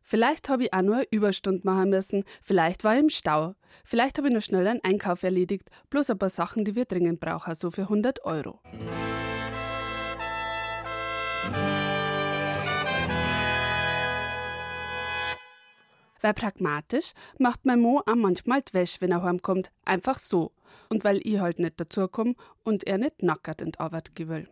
Vielleicht 0.00 0.48
habe 0.48 0.64
ich 0.64 0.74
auch 0.74 0.82
nur 0.82 1.04
Überstunden 1.12 1.62
machen 1.62 1.90
müssen, 1.90 2.24
vielleicht 2.42 2.82
war 2.82 2.94
ich 2.94 3.00
im 3.00 3.10
Stau, 3.10 3.54
vielleicht 3.84 4.18
habe 4.18 4.26
ich 4.26 4.32
nur 4.32 4.42
schnell 4.42 4.66
einen 4.66 4.82
Einkauf 4.82 5.22
erledigt, 5.22 5.70
bloß 5.88 6.10
ein 6.10 6.18
paar 6.18 6.30
Sachen, 6.30 6.64
die 6.64 6.74
wir 6.74 6.86
dringend 6.86 7.20
brauchen, 7.20 7.54
so 7.54 7.70
für 7.70 7.82
100 7.82 8.24
Euro. 8.24 8.58
Weil 16.22 16.32
pragmatisch 16.32 17.12
macht 17.38 17.66
mein 17.66 17.80
Mo 17.80 18.00
auch 18.06 18.14
manchmal 18.14 18.62
die 18.62 18.72
Wäsche, 18.72 19.02
wenn 19.02 19.12
er 19.12 19.22
heimkommt. 19.22 19.70
Einfach 19.84 20.18
so. 20.18 20.52
Und 20.88 21.04
weil 21.04 21.20
ich 21.22 21.38
halt 21.38 21.58
nicht 21.58 21.78
dazukomme 21.78 22.34
und 22.64 22.86
er 22.86 22.96
nicht 22.96 23.22
nackert 23.22 23.60
in 23.60 23.72
die 23.72 23.80
Arbeit 23.80 24.14
gehen 24.14 24.28
will. 24.28 24.48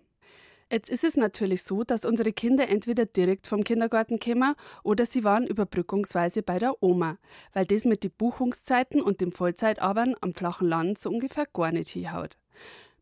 Jetzt 0.73 0.89
ist 0.89 1.03
es 1.03 1.17
natürlich 1.17 1.65
so, 1.65 1.83
dass 1.83 2.05
unsere 2.05 2.33
Kinder 2.33 2.69
entweder 2.69 3.05
direkt 3.05 3.49
vom 3.49 3.65
Kindergarten 3.65 4.21
kommen 4.21 4.55
oder 4.85 5.05
sie 5.05 5.25
waren 5.25 5.45
überbrückungsweise 5.45 6.43
bei 6.43 6.61
der 6.61 6.81
Oma, 6.81 7.19
weil 7.53 7.67
das 7.67 7.85
mit 7.85 8.05
den 8.05 8.13
Buchungszeiten 8.13 9.03
und 9.03 9.21
dem 9.21 9.33
Vollzeitarbeiten 9.33 10.15
am 10.21 10.33
flachen 10.33 10.69
Land 10.69 10.99
so 10.99 11.11
ungefähr 11.11 11.47
gar 11.53 11.73
nicht 11.73 11.89
hinhaut. 11.89 12.37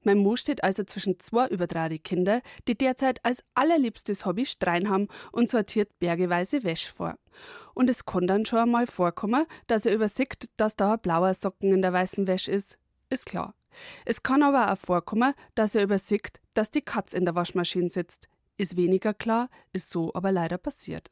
Mein 0.09 0.21
Mo 0.21 0.37
steht 0.37 0.65
also 0.65 0.85
zwischen 0.85 1.21
zwei 1.21 1.49
übertragene 1.49 1.99
Kinder, 1.99 2.41
die 2.67 2.79
derzeit 2.79 3.23
als 3.27 3.45
allerliebstes 3.55 4.25
Hobby 4.25 4.47
Strein 4.47 4.89
haben 4.89 5.09
und 5.33 5.51
sortiert 5.51 5.99
bergeweise 5.99 6.65
Wäsche 6.65 6.91
vor. 6.91 7.19
Und 7.75 7.91
es 7.91 8.07
kann 8.07 8.27
dann 8.27 8.47
schon 8.47 8.61
einmal 8.61 8.87
vorkommen, 8.87 9.45
dass 9.67 9.85
er 9.85 9.95
übersieht, 9.95 10.49
dass 10.57 10.77
da 10.77 10.95
ein 10.95 11.01
blauer 11.01 11.35
Socken 11.35 11.75
in 11.75 11.83
der 11.83 11.93
weißen 11.93 12.27
Wäsche 12.27 12.53
ist. 12.53 12.79
Ist 13.11 13.27
klar. 13.27 13.55
Es 14.07 14.23
kann 14.23 14.43
aber 14.43 14.73
auch 14.73 14.79
vorkommen, 14.79 15.35
dass 15.55 15.75
er 15.75 15.83
übersieht, 15.83 16.41
dass 16.55 16.71
die 16.71 16.81
Katz 16.81 17.13
in 17.13 17.27
der 17.27 17.35
Waschmaschine 17.35 17.91
sitzt. 17.91 18.31
Ist 18.57 18.79
weniger 18.79 19.13
klar, 19.13 19.51
ist 19.75 19.91
so 19.91 20.15
aber 20.15 20.33
leider 20.33 20.57
passiert. 20.57 21.11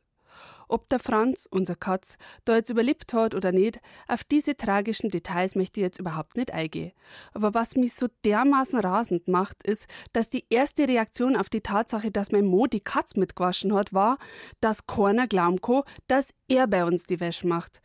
Ob 0.68 0.88
der 0.88 0.98
Franz, 0.98 1.48
unser 1.50 1.76
Katz, 1.76 2.18
da 2.44 2.56
jetzt 2.56 2.70
überlebt 2.70 3.12
hat 3.12 3.34
oder 3.34 3.52
nicht, 3.52 3.80
auf 4.08 4.24
diese 4.24 4.56
tragischen 4.56 5.10
Details 5.10 5.54
möchte 5.54 5.80
ich 5.80 5.84
jetzt 5.84 6.00
überhaupt 6.00 6.36
nicht 6.36 6.52
eingehen. 6.52 6.92
Aber 7.32 7.54
was 7.54 7.76
mich 7.76 7.94
so 7.94 8.08
dermaßen 8.24 8.80
rasend 8.80 9.28
macht, 9.28 9.62
ist, 9.62 9.86
dass 10.12 10.30
die 10.30 10.44
erste 10.50 10.88
Reaktion 10.88 11.36
auf 11.36 11.48
die 11.48 11.60
Tatsache, 11.60 12.10
dass 12.10 12.32
mein 12.32 12.46
Mo 12.46 12.66
die 12.66 12.80
Katz 12.80 13.16
mitgewaschen 13.16 13.74
hat, 13.74 13.92
war, 13.92 14.18
dass 14.60 14.86
keiner 14.86 15.28
glauben 15.28 15.60
kann, 15.60 15.82
dass 16.08 16.34
er 16.48 16.66
bei 16.66 16.84
uns 16.84 17.04
die 17.04 17.20
Wäsche 17.20 17.46
macht. 17.46 17.80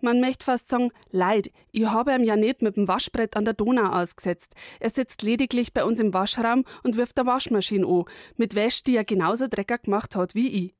Man 0.00 0.20
möchte 0.20 0.44
fast 0.44 0.68
sagen, 0.68 0.90
leid, 1.12 1.52
ich 1.70 1.86
habe 1.86 2.12
ihm 2.12 2.24
ja 2.24 2.34
nicht 2.34 2.60
mit 2.60 2.76
dem 2.76 2.88
Waschbrett 2.88 3.36
an 3.36 3.44
der 3.44 3.54
Donau 3.54 3.84
ausgesetzt. 3.84 4.54
Er 4.80 4.90
sitzt 4.90 5.22
lediglich 5.22 5.72
bei 5.72 5.84
uns 5.84 6.00
im 6.00 6.12
Waschraum 6.12 6.64
und 6.82 6.96
wirft 6.96 7.18
der 7.18 7.26
Waschmaschine 7.26 7.86
an, 7.86 8.04
mit 8.36 8.56
Wäsche, 8.56 8.82
die 8.84 8.96
er 8.96 9.04
genauso 9.04 9.46
dreckig 9.46 9.82
gemacht 9.82 10.16
hat 10.16 10.34
wie 10.34 10.66
ich. 10.66 10.74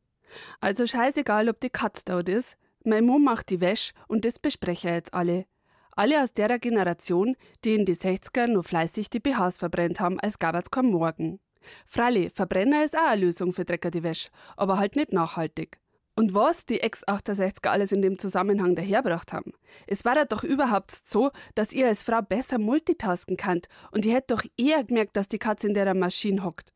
Also 0.60 0.86
scheißegal, 0.86 1.48
ob 1.48 1.60
die 1.60 1.70
Katz 1.70 2.04
dort 2.04 2.28
ist, 2.28 2.56
mein 2.84 3.04
Mom 3.04 3.24
macht 3.24 3.50
die 3.50 3.60
Wäsche 3.60 3.92
und 4.08 4.24
das 4.24 4.38
besprechen 4.38 4.94
jetzt 4.94 5.14
alle. 5.14 5.46
Alle 5.94 6.22
aus 6.22 6.32
der 6.32 6.58
Generation, 6.58 7.36
die 7.64 7.74
in 7.74 7.84
die 7.84 7.94
60er 7.94 8.46
noch 8.46 8.64
fleißig 8.64 9.10
die 9.10 9.20
BHs 9.20 9.58
verbrennt 9.58 10.00
haben, 10.00 10.18
als 10.18 10.38
gab 10.38 10.54
es 10.56 10.70
kein 10.70 10.86
Morgen. 10.86 11.38
Freilich, 11.86 12.32
Verbrenner 12.32 12.84
ist 12.84 12.96
auch 12.96 13.06
eine 13.06 13.20
Lösung 13.20 13.52
für 13.52 13.64
Drecker 13.64 13.90
die 13.90 14.02
Wäsche, 14.02 14.30
aber 14.56 14.78
halt 14.78 14.96
nicht 14.96 15.12
nachhaltig. 15.12 15.78
Und 16.14 16.34
was 16.34 16.66
die 16.66 16.80
Ex-68er 16.80 17.68
alles 17.68 17.92
in 17.92 18.02
dem 18.02 18.18
Zusammenhang 18.18 18.74
daherbracht 18.74 19.32
haben. 19.32 19.52
Es 19.86 20.04
war 20.04 20.16
ja 20.16 20.24
doch 20.24 20.44
überhaupt 20.44 20.90
so, 20.90 21.30
dass 21.54 21.72
ihr 21.72 21.86
als 21.86 22.02
Frau 22.02 22.20
besser 22.20 22.58
multitasken 22.58 23.36
könnt 23.36 23.68
und 23.92 24.04
ihr 24.04 24.14
hättet 24.14 24.32
doch 24.32 24.44
eher 24.58 24.84
gemerkt, 24.84 25.16
dass 25.16 25.28
die 25.28 25.38
Katze 25.38 25.68
in 25.68 25.74
der 25.74 25.94
Maschine 25.94 26.44
hockt. 26.44 26.71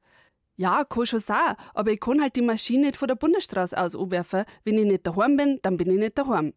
Ja, 0.57 0.85
kann 0.85 1.07
schon 1.07 1.21
sein, 1.21 1.55
aber 1.75 1.92
ich 1.92 2.01
kann 2.01 2.21
halt 2.21 2.35
die 2.37 2.42
Maschine 2.42 2.87
nicht 2.87 2.97
von 2.97 3.09
der 3.09 3.14
Bundesstraße 3.14 3.77
aus 3.77 3.95
umwerfen. 3.95 4.45
Wenn 4.64 4.79
ich 4.79 4.87
nicht 4.87 5.07
daheim 5.07 5.37
bin, 5.37 5.59
dann 5.62 5.77
bin 5.77 5.90
ich 5.90 5.99
nicht 5.99 6.16
daheim. 6.16 6.55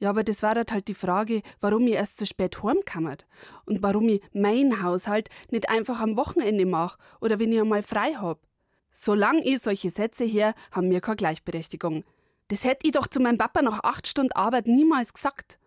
Ja, 0.00 0.10
aber 0.10 0.24
das 0.24 0.42
war 0.42 0.54
halt 0.54 0.88
die 0.88 0.94
Frage, 0.94 1.42
warum 1.60 1.86
ich 1.86 1.94
erst 1.94 2.18
so 2.18 2.26
spät 2.26 2.62
heimkommert 2.62 3.24
und 3.66 3.82
warum 3.82 4.08
ich 4.08 4.20
meinen 4.34 4.82
Haushalt 4.82 5.30
nicht 5.50 5.70
einfach 5.70 6.00
am 6.00 6.16
Wochenende 6.16 6.66
mache 6.66 6.98
oder 7.20 7.38
wenn 7.38 7.52
ich 7.52 7.60
einmal 7.60 7.82
frei 7.82 8.14
hab. 8.14 8.40
Solange 8.90 9.44
ich 9.44 9.60
solche 9.60 9.90
Sätze 9.90 10.24
her, 10.24 10.54
haben 10.70 10.90
wir 10.90 11.00
keine 11.00 11.16
Gleichberechtigung. 11.16 12.04
Das 12.48 12.64
hätte 12.64 12.86
ich 12.86 12.92
doch 12.92 13.06
zu 13.06 13.20
meinem 13.20 13.38
Papa 13.38 13.62
nach 13.62 13.84
acht 13.84 14.06
Stunden 14.06 14.32
Arbeit 14.32 14.66
niemals 14.66 15.14
gesagt. 15.14 15.58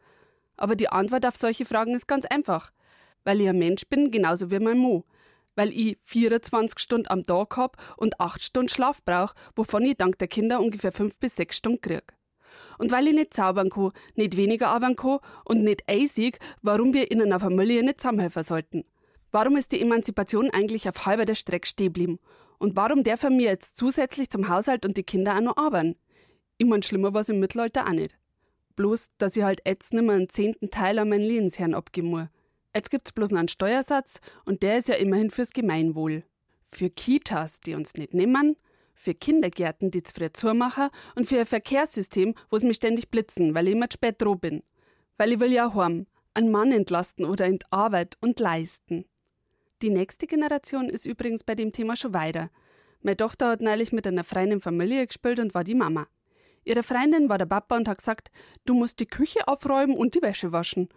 Aber 0.58 0.75
die 0.75 0.89
Antwort 0.89 1.25
auf 1.25 1.36
solche 1.36 1.65
Fragen 1.65 1.95
ist 1.95 2.08
ganz 2.08 2.25
einfach. 2.25 2.71
Weil 3.23 3.41
ich 3.41 3.49
ein 3.49 3.58
Mensch 3.58 3.88
bin, 3.88 4.12
genauso 4.12 4.51
wie 4.51 4.60
mein 4.60 4.78
Mo. 4.78 5.04
Weil 5.56 5.72
ich 5.72 5.98
24 6.04 6.80
Stunden 6.80 7.08
am 7.10 7.24
Tag 7.24 7.58
hab 7.58 7.78
und 7.98 8.20
acht 8.20 8.44
Stunden 8.44 8.70
Schlaf 8.70 9.04
brauche, 9.04 9.36
wovon 9.56 9.84
ich 9.84 9.98
dank 9.98 10.18
der 10.20 10.28
Kinder 10.28 10.60
ungefähr 10.60 10.91
fünf 10.91 11.18
bis 11.18 11.36
sechs 11.36 11.58
Stunden 11.58 11.82
krieg. 11.82 12.13
Und 12.78 12.91
weil 12.91 13.08
ich 13.08 13.13
nicht 13.13 13.34
zaubern 13.34 13.70
kann, 13.70 13.91
nicht 14.15 14.38
weniger 14.38 14.70
arbeiten 14.70 14.96
kann 14.96 15.20
und 15.46 15.63
nicht 15.63 15.89
eisig, 15.89 16.39
warum 16.62 16.94
wir 16.94 17.12
in 17.12 17.22
einer 17.22 17.39
Familie 17.39 17.84
nicht 17.84 18.02
zusammenhelfen 18.02 18.44
sollten. 18.44 18.84
Warum 19.32 19.58
ist 19.58 19.72
die 19.72 19.82
Emanzipation 19.82 20.50
eigentlich 20.50 20.88
auf 20.88 21.06
halber 21.06 21.26
der 21.26 21.36
Strecke 21.36 21.68
stehen 21.68 21.88
geblieben? 21.88 22.20
Und 22.58 22.76
warum 22.76 23.04
darf 23.04 23.24
er 23.24 23.30
mir 23.30 23.50
jetzt 23.50 23.78
zusätzlich 23.78 24.30
zum 24.30 24.48
Haushalt 24.48 24.86
und 24.86 24.98
die 24.98 25.04
Kinder 25.04 25.36
auch 25.36 25.41
noch 25.41 25.58
arbeiten? 25.58 25.96
Ich 26.58 26.65
mein, 26.65 26.84
schlimmer 26.84 27.13
war 27.13 27.22
es 27.22 27.30
im 27.30 27.39
Mittelalter 27.39 27.86
auch 27.86 27.91
nicht. 27.91 28.15
Bloß, 28.76 29.10
dass 29.18 29.36
ich 29.36 29.44
halt 29.44 29.62
jetzt 29.65 29.94
nicht 29.94 30.04
mehr 30.04 30.15
einen 30.15 30.30
zehnten 30.30 30.70
Teil 30.70 31.00
an 31.00 31.10
meinen 31.10 31.22
Lehensherrn 31.22 31.74
abgeben 31.74 32.10
muss. 32.10 32.28
Jetzt 32.76 32.90
gibt's 32.90 33.14
bloß 33.14 33.32
noch 33.32 33.40
einen 33.40 33.48
Steuersatz 33.48 34.20
und 34.44 34.62
der 34.62 34.80
ist 34.80 34.90
ja 34.90 34.96
immerhin 34.96 35.30
fürs 35.30 35.54
Gemeinwohl. 35.54 36.24
Für 36.70 36.90
Kitas, 36.90 37.62
die 37.62 37.74
uns 37.74 37.94
nicht 37.94 38.14
nehmen, 38.14 38.58
für 38.94 39.14
Kindergärten, 39.14 39.92
die 39.92 40.04
zu 40.04 40.14
früh 40.14 40.30
zumachen 40.34 40.90
und 41.16 41.26
für 41.26 41.40
ein 41.40 41.46
Verkehrssystem, 41.46 42.36
wo 42.50 42.58
es 42.58 42.64
mich 42.64 42.76
ständig 42.76 43.10
blitzen, 43.10 43.56
weil 43.56 43.70
ich 43.70 43.76
immer 43.76 43.90
zu 43.90 43.96
spät 43.96 44.22
dran 44.22 44.40
bin. 44.40 44.64
Weil 45.18 45.32
ich 45.32 45.40
will 45.40 45.54
ja 45.54 45.74
heim, 45.74 46.06
einen 46.34 46.52
Mann 46.52 46.74
entlasten 46.74 47.24
oder 47.24 47.46
in 47.46 47.60
Arbeit 47.70 48.18
und 48.20 48.42
leisten. 48.42 49.06
Die 49.82 49.90
nächste 49.90 50.28
Generation 50.28 50.90
ist 50.90 51.06
übrigens 51.06 51.46
bei 51.46 51.56
dem 51.56 51.72
Thema 51.72 51.96
schon 51.96 52.14
weiter. 52.14 52.50
Meine 53.02 53.16
Tochter 53.16 53.50
hat 53.50 53.62
neulich 53.62 53.94
mit 53.94 54.06
einer 54.06 54.26
Freundin 54.26 54.60
Familie 54.60 55.08
gespielt 55.08 55.40
und 55.40 55.54
war 55.54 55.64
die 55.64 55.76
Mama. 55.76 56.08
Ihre 56.66 56.84
Freundin 56.84 57.30
war 57.30 57.38
der 57.38 57.46
Papa 57.46 57.78
und 57.78 57.88
hat 57.88 58.00
gesagt, 58.00 58.32
du 58.66 58.74
musst 58.74 59.00
die 59.00 59.06
Küche 59.06 59.48
aufräumen 59.48 59.96
und 59.96 60.16
die 60.16 60.22
Wäsche 60.22 60.52
waschen. 60.52 60.90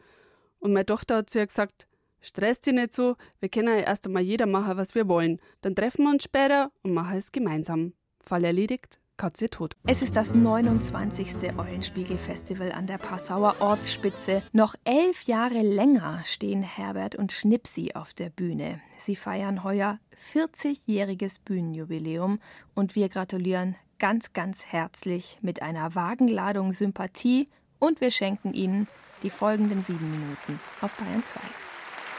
Und 0.60 0.72
meine 0.72 0.86
Tochter 0.86 1.16
hat 1.18 1.30
zu 1.30 1.38
ihr 1.38 1.46
gesagt, 1.46 1.88
Stress 2.20 2.60
dich 2.60 2.74
nicht 2.74 2.94
so, 2.94 3.16
wir 3.40 3.48
können 3.48 3.68
ja 3.68 3.76
erst 3.76 4.06
einmal 4.06 4.22
jeder 4.22 4.46
machen, 4.46 4.76
was 4.76 4.94
wir 4.94 5.08
wollen. 5.08 5.40
Dann 5.60 5.74
treffen 5.74 6.04
wir 6.04 6.10
uns 6.10 6.24
später 6.24 6.72
und 6.82 6.92
machen 6.92 7.16
es 7.16 7.32
gemeinsam. 7.32 7.92
Fall 8.20 8.44
erledigt, 8.44 9.00
Katze 9.16 9.48
tot. 9.50 9.74
Es 9.86 10.02
ist 10.02 10.16
das 10.16 10.34
29. 10.34 11.56
Eulenspiegel-Festival 11.56 12.72
an 12.72 12.86
der 12.86 12.98
Passauer 12.98 13.56
Ortsspitze. 13.60 14.42
Noch 14.52 14.74
elf 14.84 15.24
Jahre 15.24 15.62
länger 15.62 16.22
stehen 16.24 16.62
Herbert 16.62 17.14
und 17.14 17.32
Schnipsi 17.32 17.92
auf 17.94 18.14
der 18.14 18.30
Bühne. 18.30 18.80
Sie 18.96 19.16
feiern 19.16 19.64
heuer 19.64 19.98
40-jähriges 20.32 21.40
Bühnenjubiläum 21.44 22.38
und 22.74 22.94
wir 22.94 23.08
gratulieren 23.08 23.76
ganz, 23.98 24.32
ganz 24.32 24.66
herzlich 24.66 25.38
mit 25.42 25.62
einer 25.62 25.94
Wagenladung 25.94 26.72
Sympathie 26.72 27.48
und 27.78 28.00
wir 28.00 28.10
schenken 28.10 28.52
Ihnen 28.52 28.88
die 29.22 29.30
folgenden 29.30 29.82
sieben 29.82 30.10
Minuten 30.10 30.60
auf 30.80 30.94
Bayern 30.94 31.24
2. 31.24 31.40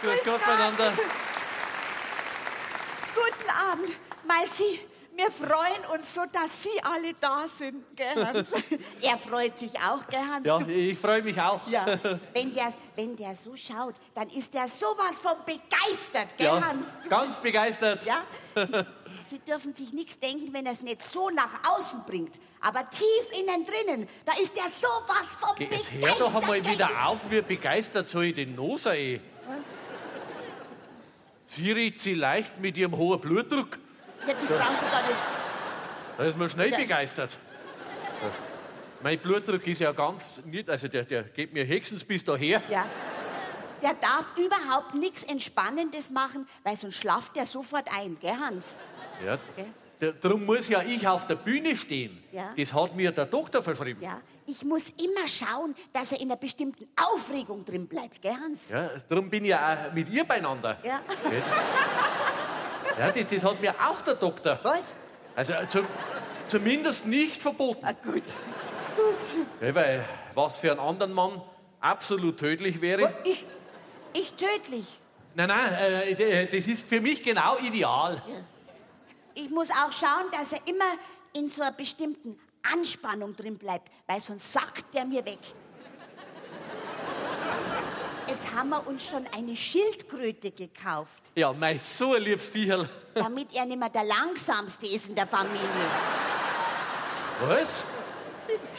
Grüß 0.02 0.24
Gott 0.26 0.39
miteinander. 0.39 0.93
Guten 3.15 3.50
Abend, 3.72 3.95
Meißi. 4.28 4.80
Wir 5.19 5.32
freuen 5.32 5.84
uns 5.93 6.13
so, 6.13 6.22
dass 6.32 6.63
Sie 6.63 6.82
alle 6.82 7.13
da 7.19 7.43
sind, 7.54 7.84
gell, 7.93 8.26
Hans? 8.26 8.48
er 9.02 9.17
freut 9.17 9.60
sich 9.60 9.72
auch, 9.78 10.08
gell, 10.08 10.22
Hans? 10.22 10.45
Ja, 10.45 10.65
ich 10.65 10.98
freue 10.98 11.22
mich 11.22 11.38
auch. 11.41 11.67
Ja, 11.67 11.86
wenn 12.34 12.54
der, 12.54 12.74
wenn 12.95 13.17
der 13.17 13.36
so 13.36 13.54
schaut, 13.58 13.95
dann 14.15 14.30
ist 14.30 14.54
der 14.54 14.69
sowas 14.69 15.17
von 15.22 15.34
begeistert, 15.45 16.38
gell, 16.38 16.48
ja, 16.48 16.65
Hans? 16.65 16.86
Ganz 17.10 17.38
begeistert. 17.41 18.06
Ja, 18.06 18.24
Sie, 19.25 19.39
dürfen 19.39 19.73
sich 19.73 19.91
nichts 19.93 20.19
denken, 20.19 20.53
wenn 20.53 20.65
er 20.65 20.73
es 20.73 20.82
nicht 20.82 21.01
so 21.03 21.29
nach 21.29 21.51
außen 21.77 22.03
bringt. 22.08 22.34
Aber 22.62 22.89
tief 22.89 23.05
innen 23.39 23.65
drinnen, 23.65 24.08
da 24.25 24.34
ist 24.41 24.55
der 24.55 24.69
sowas 24.69 25.36
von 25.39 25.49
Geh, 25.58 25.65
Jetzt 25.65 25.91
hör 25.91 26.15
doch 26.15 26.34
einmal 26.36 26.65
wieder 26.65 26.89
auf, 27.08 27.19
wie 27.29 27.41
begeistert 27.41 28.08
soll 28.08 28.25
ich 28.25 28.36
den 28.36 28.55
Noser 28.55 28.97
eh. 28.97 29.19
Sie 31.45 31.71
riecht 31.71 31.97
sie 31.99 32.13
leicht 32.13 32.60
mit 32.60 32.77
ihrem 32.77 32.95
hohen 32.95 33.19
Blutdruck. 33.19 33.79
Ja, 34.27 34.34
das 34.34 34.47
brauchst 34.47 34.82
du 34.82 34.91
gar 34.91 35.01
nicht. 35.01 35.17
Da 36.17 36.23
ist 36.25 36.38
man 36.38 36.49
schnell 36.49 36.71
Ja. 36.71 36.77
begeistert. 36.77 37.32
Ja. 38.21 38.29
Mein 39.01 39.17
Blutdruck 39.19 39.65
ist 39.65 39.79
ja 39.79 39.93
ganz 39.93 40.41
nicht, 40.45 40.69
also 40.69 40.88
der, 40.89 41.03
der 41.03 41.23
geht 41.23 41.53
mir 41.53 41.65
höchstens 41.65 42.03
bis 42.03 42.23
daher. 42.23 42.62
Ja. 42.69 42.86
Der 43.82 43.93
darf 43.93 44.38
überhaupt 44.38 44.93
nichts 44.93 45.23
Entspannendes 45.23 46.10
machen, 46.10 46.45
weil 46.63 46.75
sonst 46.75 46.95
schlaft 46.97 47.38
der 47.38 47.45
sofort 47.45 47.88
ein, 47.97 48.17
gell, 48.19 48.36
Hans? 48.36 48.65
Ja. 49.25 49.38
Der, 50.01 50.13
darum 50.13 50.45
muss 50.45 50.69
ja 50.69 50.82
ich 50.82 51.05
auf 51.08 51.27
der 51.27 51.36
Bühne 51.36 51.75
stehen. 51.75 52.23
Ja. 52.32 52.53
Das 52.58 52.73
hat 52.73 52.95
mir 52.95 53.12
der 53.12 53.25
Doktor 53.25 53.62
verschrieben. 53.62 54.01
Ja. 54.01 54.21
Ich 54.45 54.63
muss 54.63 54.84
immer 54.97 55.27
schauen, 55.27 55.75
dass 55.91 56.12
er 56.13 56.21
in 56.21 56.27
einer 56.32 56.38
bestimmten 56.38 56.88
Aufregung 56.95 57.65
drin 57.65 57.86
bleibt, 57.88 58.21
gell, 58.21 58.32
Hans? 58.34 58.69
Ja, 58.69 58.89
darum 59.10 59.29
bin 59.29 59.43
ich 59.43 59.49
ja 59.49 59.88
auch 59.89 59.93
mit 59.93 60.10
ihr 60.10 60.23
beieinander. 60.23 60.77
Ja. 60.84 61.01
Ja, 62.97 63.12
das, 63.12 63.27
das 63.29 63.43
hat 63.43 63.62
mir 63.62 63.73
auch 63.73 64.01
der 64.01 64.15
Doktor. 64.15 64.60
Was? 64.63 64.93
Also 65.36 65.53
zum, 65.67 65.86
zumindest 66.47 67.05
nicht 67.05 67.41
verboten. 67.41 67.86
Ah, 67.86 67.91
gut. 67.93 68.23
Ja, 69.62 69.75
weil 69.75 70.05
was 70.34 70.58
für 70.58 70.71
einen 70.71 70.79
anderen 70.79 71.13
Mann 71.13 71.41
absolut 71.79 72.38
tödlich 72.39 72.82
wäre. 72.82 73.13
Ich, 73.23 73.45
ich 74.13 74.34
tödlich. 74.34 74.86
Nein, 75.36 75.47
nein, 75.47 75.73
äh, 75.73 76.15
d- 76.15 76.45
das 76.58 76.67
ist 76.67 76.88
für 76.88 76.99
mich 76.99 77.21
genau 77.23 77.58
ideal. 77.60 78.21
Ich 79.41 79.49
muss 79.49 79.69
auch 79.71 79.91
schauen, 79.93 80.30
dass 80.32 80.52
er 80.52 80.60
immer 80.67 80.86
in 81.34 81.47
so 81.49 81.62
einer 81.62 81.71
bestimmten 81.71 82.38
Anspannung 82.73 83.36
drin 83.38 83.58
bleibt, 83.58 83.89
weil 84.06 84.19
sonst 84.19 84.52
sackt 84.52 84.93
der 84.93 85.06
mir 85.06 85.23
weg. 85.25 85.39
Jetzt 88.28 88.54
haben 88.54 88.69
wir 88.69 88.86
uns 88.86 89.06
schon 89.06 89.25
eine 89.36 89.56
Schildkröte 89.56 90.52
gekauft, 90.52 91.23
Ja, 91.36 91.54
mein 91.54 91.78
so 91.80 92.13
ein 92.15 92.21
liebes 92.21 92.47
Viecherl. 92.49 92.89
damit 93.15 93.54
er 93.56 93.65
nicht 93.65 93.80
mehr 93.80 93.89
der 93.89 94.04
langsamste 94.04 94.86
ist 94.88 95.08
in 95.08 95.15
der 95.15 95.25
Familie. 95.25 95.60
Was? 97.47 97.84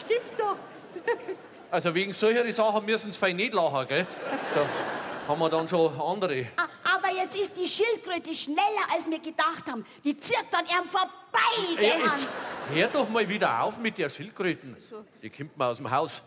Stimmt 0.05 0.21
doch. 0.39 0.55
Also 1.71 1.93
wegen 1.95 2.13
solcher 2.13 2.49
Sachen 2.53 2.85
müssen 2.85 3.11
sie 3.11 3.17
fein 3.17 3.35
nicht 3.35 3.53
lachen, 3.53 3.87
gell? 3.87 4.05
Da 4.53 4.65
haben 5.27 5.39
wir 5.39 5.49
dann 5.49 5.67
schon 5.67 5.99
andere. 5.99 6.47
Ah, 6.57 6.67
jetzt 7.15 7.35
ist 7.35 7.55
die 7.57 7.67
Schildkröte 7.67 8.33
schneller, 8.33 8.85
als 8.95 9.09
wir 9.09 9.19
gedacht 9.19 9.65
haben. 9.69 9.85
Die 10.03 10.17
zirkt 10.17 10.53
an 10.53 10.65
ihm 10.65 10.87
vorbei, 10.89 11.75
der 11.79 11.99
jetzt 11.99 12.25
hör 12.73 12.87
doch 12.87 13.09
mal 13.09 13.27
wieder 13.27 13.61
auf 13.63 13.77
mit 13.77 13.97
der 13.97 14.09
Schildkröten. 14.09 14.75
Die 15.21 15.29
kommt 15.29 15.57
mal 15.57 15.71
aus 15.71 15.77
dem 15.77 15.89
Haus. 15.91 16.21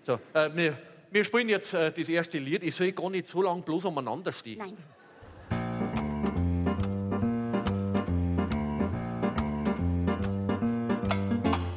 So, 0.00 0.18
äh, 0.34 0.50
wir, 0.54 0.78
wir 1.10 1.24
spielen 1.24 1.48
jetzt 1.48 1.74
äh, 1.74 1.92
das 1.92 2.08
erste 2.08 2.38
Lied. 2.38 2.62
Ich 2.62 2.74
soll 2.74 2.92
gar 2.92 3.10
nicht 3.10 3.26
so 3.26 3.42
lange 3.42 3.62
bloß 3.62 3.84
umeinander 3.86 4.32
stehen. 4.32 4.58
Nein. 4.58 4.76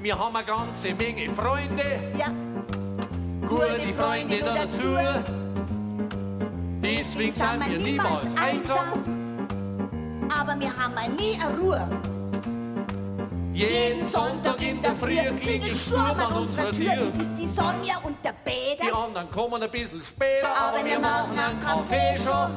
Wir 0.01 0.17
haben 0.19 0.35
eine 0.35 0.45
ganze 0.45 0.93
Menge 0.93 1.29
Freunde, 1.33 1.83
Ja. 2.17 2.27
gute 3.47 3.93
Freunde 3.93 4.39
da 4.39 4.55
dazu. 4.55 4.83
Deswegen 6.85 7.35
sind 7.35 7.67
wir 7.67 7.79
niemals 7.79 8.35
einsam. 8.37 8.77
Aber 10.29 10.59
wir 10.59 10.71
haben 10.77 10.93
nie 11.15 11.35
eine 11.41 11.57
Ruhe. 11.59 11.87
Jeden 13.53 14.05
Sonntag 14.05 14.61
in 14.61 14.81
der 14.83 14.93
Früh 14.93 15.17
klingelt 15.41 15.75
Sturm 15.77 16.19
an 16.19 16.33
unserer 16.41 16.71
Tür. 16.71 16.91
Das 16.95 17.15
ist 17.21 17.31
die 17.39 17.47
Sonja 17.47 17.97
und 18.03 18.17
der 18.23 18.33
Die 18.45 18.75
Peter. 18.77 18.95
anderen 18.97 19.31
kommen 19.31 19.63
ein 19.63 19.71
bisschen 19.71 20.03
später, 20.03 20.47
Aber 20.55 20.85
wir 20.85 20.99
machen 20.99 21.31
einen 21.39 21.59
Kaffee 21.63 22.17
schon. 22.17 22.51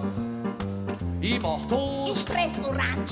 Ich 1.22 1.40
mach 1.40 1.56
Ich 1.60 1.66
Toast 1.68 2.28
fress 2.28 2.58
Orangen. 2.62 3.06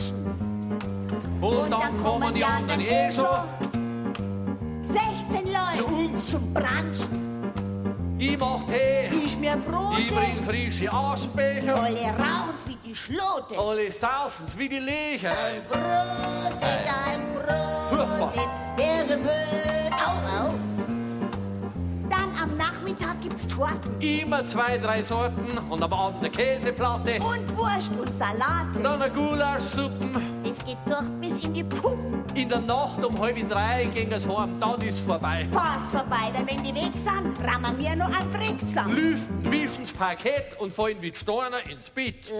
und 1.41 1.71
dann 1.71 1.97
kommen 2.03 2.35
die 2.35 2.45
anderen 2.45 2.81
eh 2.81 3.11
schon. 3.11 3.25
16 4.83 5.53
Leute 5.53 5.77
Zu 5.79 5.87
uns. 5.87 6.27
zum 6.27 6.53
Brunchen. 6.53 7.26
Ich 8.29 8.39
mach 8.39 8.65
Tee, 8.67 9.09
Ich 9.25 9.37
mir 9.37 9.57
Brote. 9.57 10.01
ich 10.01 10.09
bring 10.15 10.43
frische 10.45 10.93
Aschbecher. 10.93 11.75
Alle 11.77 11.87
rauen's 11.95 12.67
wie 12.67 12.77
die 12.85 12.95
Schlote. 12.95 13.57
Alle 13.59 13.91
saufen's 13.93 14.57
wie 14.59 14.69
die 14.69 14.79
Lecher. 14.81 15.31
Brote, 15.69 16.59
dein 16.61 17.21
Furchtbar. 17.89 18.17
Brote, 18.33 18.41
der 18.79 19.05
Gebühr. 19.17 19.31
Au, 19.93 20.47
au. 20.47 20.55
Dann 22.11 22.31
am 22.43 22.57
Nachmittag 22.57 23.21
gibt's 23.23 23.47
Torten 23.49 24.01
Immer 24.01 24.45
zwei, 24.47 24.79
drei 24.79 25.03
Sorten 25.03 25.59
und 25.71 25.83
am 25.83 25.93
Abend 25.93 26.21
eine 26.21 26.31
Käseplatte. 26.31 27.15
und 27.21 27.57
Wurst 27.57 27.91
und 27.99 28.13
Salate. 28.15 28.81
Dann 28.83 29.01
eine 29.03 29.13
Gulaschsuppen. 29.13 30.43
Es 30.45 30.65
geht 30.65 30.79
durch 30.87 31.09
bis 31.21 31.45
in 31.45 31.55
die 31.55 31.65
Puppen. 31.65 32.06
In 32.37 32.51
der 32.51 32.61
Nacht 32.61 33.03
um 33.03 33.19
halb 33.19 33.49
drei 33.49 33.89
ging 33.95 34.13
es 34.13 34.29
heim, 34.29 34.61
dann 34.61 34.79
ist 34.83 35.01
vorbei. 35.01 35.47
Fast 35.51 35.87
vorbei, 35.91 36.31
weil 36.35 36.47
wenn 36.47 36.63
die 36.63 36.75
weg 36.75 36.93
sind, 36.95 37.49
rammen 37.49 37.79
wir 37.79 37.97
noch 37.97 38.15
einen 38.15 38.31
Trick 38.31 38.61
zusammen. 38.61 38.95
Lüften, 38.95 39.51
wischen's 39.51 39.91
Parkett 39.91 40.55
und 40.61 40.71
fallen 40.71 40.99
wie 41.01 41.15
Steiner 41.15 41.65
ins 41.71 41.89
Bett. 41.89 42.31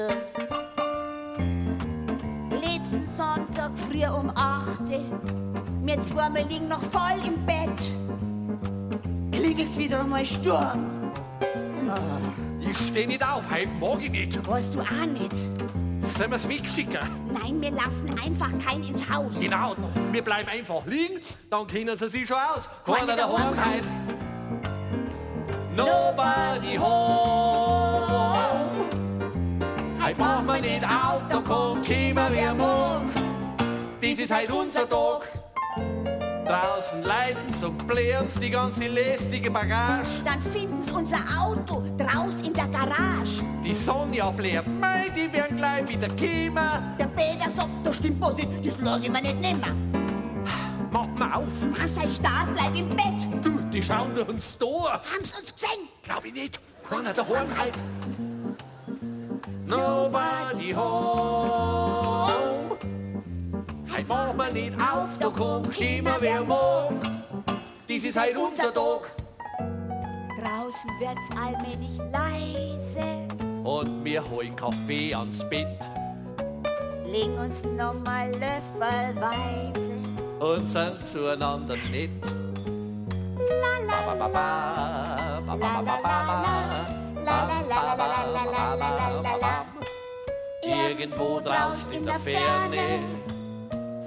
Letzten 2.51 3.09
Sonntag 3.17 3.71
früh 3.89 4.05
um 4.07 4.31
8 4.35 4.83
Wir 5.83 6.01
zweimal 6.03 6.43
liegen 6.43 6.69
noch 6.69 6.83
voll 6.83 7.19
im 7.27 7.47
Bett. 7.47 7.81
Klingelt's 9.33 9.79
wieder 9.79 10.01
einmal 10.01 10.27
Sturm. 10.27 11.13
Ich 12.61 12.77
steh 12.89 13.07
nicht 13.07 13.27
auf, 13.27 13.49
heim 13.49 13.81
mag 13.81 14.03
ich 14.03 14.11
nicht. 14.11 14.47
Weißt 14.47 14.75
du 14.75 14.81
auch 14.81 15.07
nicht? 15.07 15.33
Sollen 16.17 16.31
wir's 16.31 16.49
wegschicken? 16.49 16.99
Nein, 17.31 17.61
wir 17.61 17.73
lassen 17.73 18.09
einfach 18.25 18.49
keinen 18.65 18.83
ins 18.85 19.07
Haus. 19.11 19.33
Genau, 19.39 19.77
wir 20.13 20.25
bleiben 20.25 20.49
einfach 20.49 20.87
liegen, 20.87 21.21
dann 21.51 21.67
kennen 21.67 21.95
sie 21.95 22.09
sich 22.09 22.27
schon 22.27 22.39
aus. 22.39 22.71
Keiner 22.87 23.15
daheim 23.15 23.55
daheim 23.55 23.65
heim. 23.65 23.85
Nobody 25.77 26.77
home. 26.79 28.07
Heute 30.03 30.19
machen 30.19 30.47
wir 30.47 30.61
nicht 30.63 30.85
auf, 30.85 31.21
da 31.29 31.41
kommt 31.41 31.87
kommen 31.87 32.29
wer 32.31 32.55
mag. 32.55 33.03
Das 34.01 34.13
ist 34.13 34.33
halt 34.33 34.51
unser 34.51 34.89
Tag. 34.89 35.36
Draußen 36.47 37.03
leiten's 37.03 37.65
und 37.65 37.87
blären's 37.89 38.35
die 38.35 38.51
ganze 38.51 38.87
lästige 38.87 39.51
Bagage. 39.51 40.07
Dann 40.25 40.41
finden's 40.41 40.93
unser 40.93 41.19
Auto 41.41 41.83
draus 41.99 42.41
in 42.41 42.53
der 42.53 42.69
Garage. 42.69 43.43
Die 43.65 43.75
Sonja 43.75 44.31
blärt, 44.31 44.67
mei, 44.67 45.07
die 45.17 45.33
werden 45.33 45.57
gleich 45.57 45.89
wieder 45.89 46.09
kommen. 46.09 46.97
Der 46.99 47.07
Peter 47.07 47.51
sagt, 47.51 47.69
da 47.85 47.93
stimmt 47.93 48.21
was 48.21 48.37
nicht, 48.37 48.49
das 48.65 48.75
lass 48.81 49.03
ich 49.03 49.11
mir 49.11 49.23
nicht 49.23 49.41
nehmen. 49.41 49.93
Mach 50.93 51.09
mal 51.19 51.33
auf, 51.35 51.47
Man 51.77 51.89
sei 51.89 52.09
stark, 52.09 52.47
bleib 52.55 52.77
im 52.77 52.89
Bett. 52.91 53.45
du, 53.45 53.51
die 53.73 53.83
schauen 53.83 54.15
durch 54.15 54.29
uns 54.29 54.57
Tor. 54.57 55.01
Haben's 55.13 55.33
uns 55.37 55.53
gesehen? 55.53 55.89
Glaub 56.05 56.25
ich 56.25 56.33
nicht. 56.33 56.61
Keiner 56.89 57.13
daheim 57.13 57.49
halt. 57.59 57.75
Nobody 59.67 60.73
home. 60.73 62.56
Heute 63.97 64.09
machen 64.09 64.37
wir 64.37 64.53
nicht 64.53 64.75
auf, 64.75 65.09
da 65.19 65.31
kommt 65.31 65.81
immer 65.81 66.17
wer 66.21 66.45
mag. 66.45 66.93
Dies 67.89 68.05
ist 68.05 68.19
halt 68.19 68.37
unser 68.37 68.75
Tag. 68.75 69.11
Draußen 70.39 70.91
wird's 71.01 71.31
allmählich 71.35 71.97
leise. 72.13 73.27
Und 73.65 74.05
wir 74.05 74.23
holen 74.29 74.55
Kaffee 74.55 75.15
ans 75.15 75.49
Bett 75.49 75.89
Legen 77.07 77.39
uns 77.39 77.63
nochmal 77.65 78.31
löffelweise. 78.33 79.81
und 80.41 80.69
sind 80.69 81.03
zueinander 81.03 81.77
nett. 81.91 82.11
La 83.39 83.79
la 84.19 84.27
la. 84.27 84.87
Irgendwo 90.63 91.41
draußen 91.41 91.93
in 91.93 92.05
der 92.05 92.19
Ferne, 92.19 92.99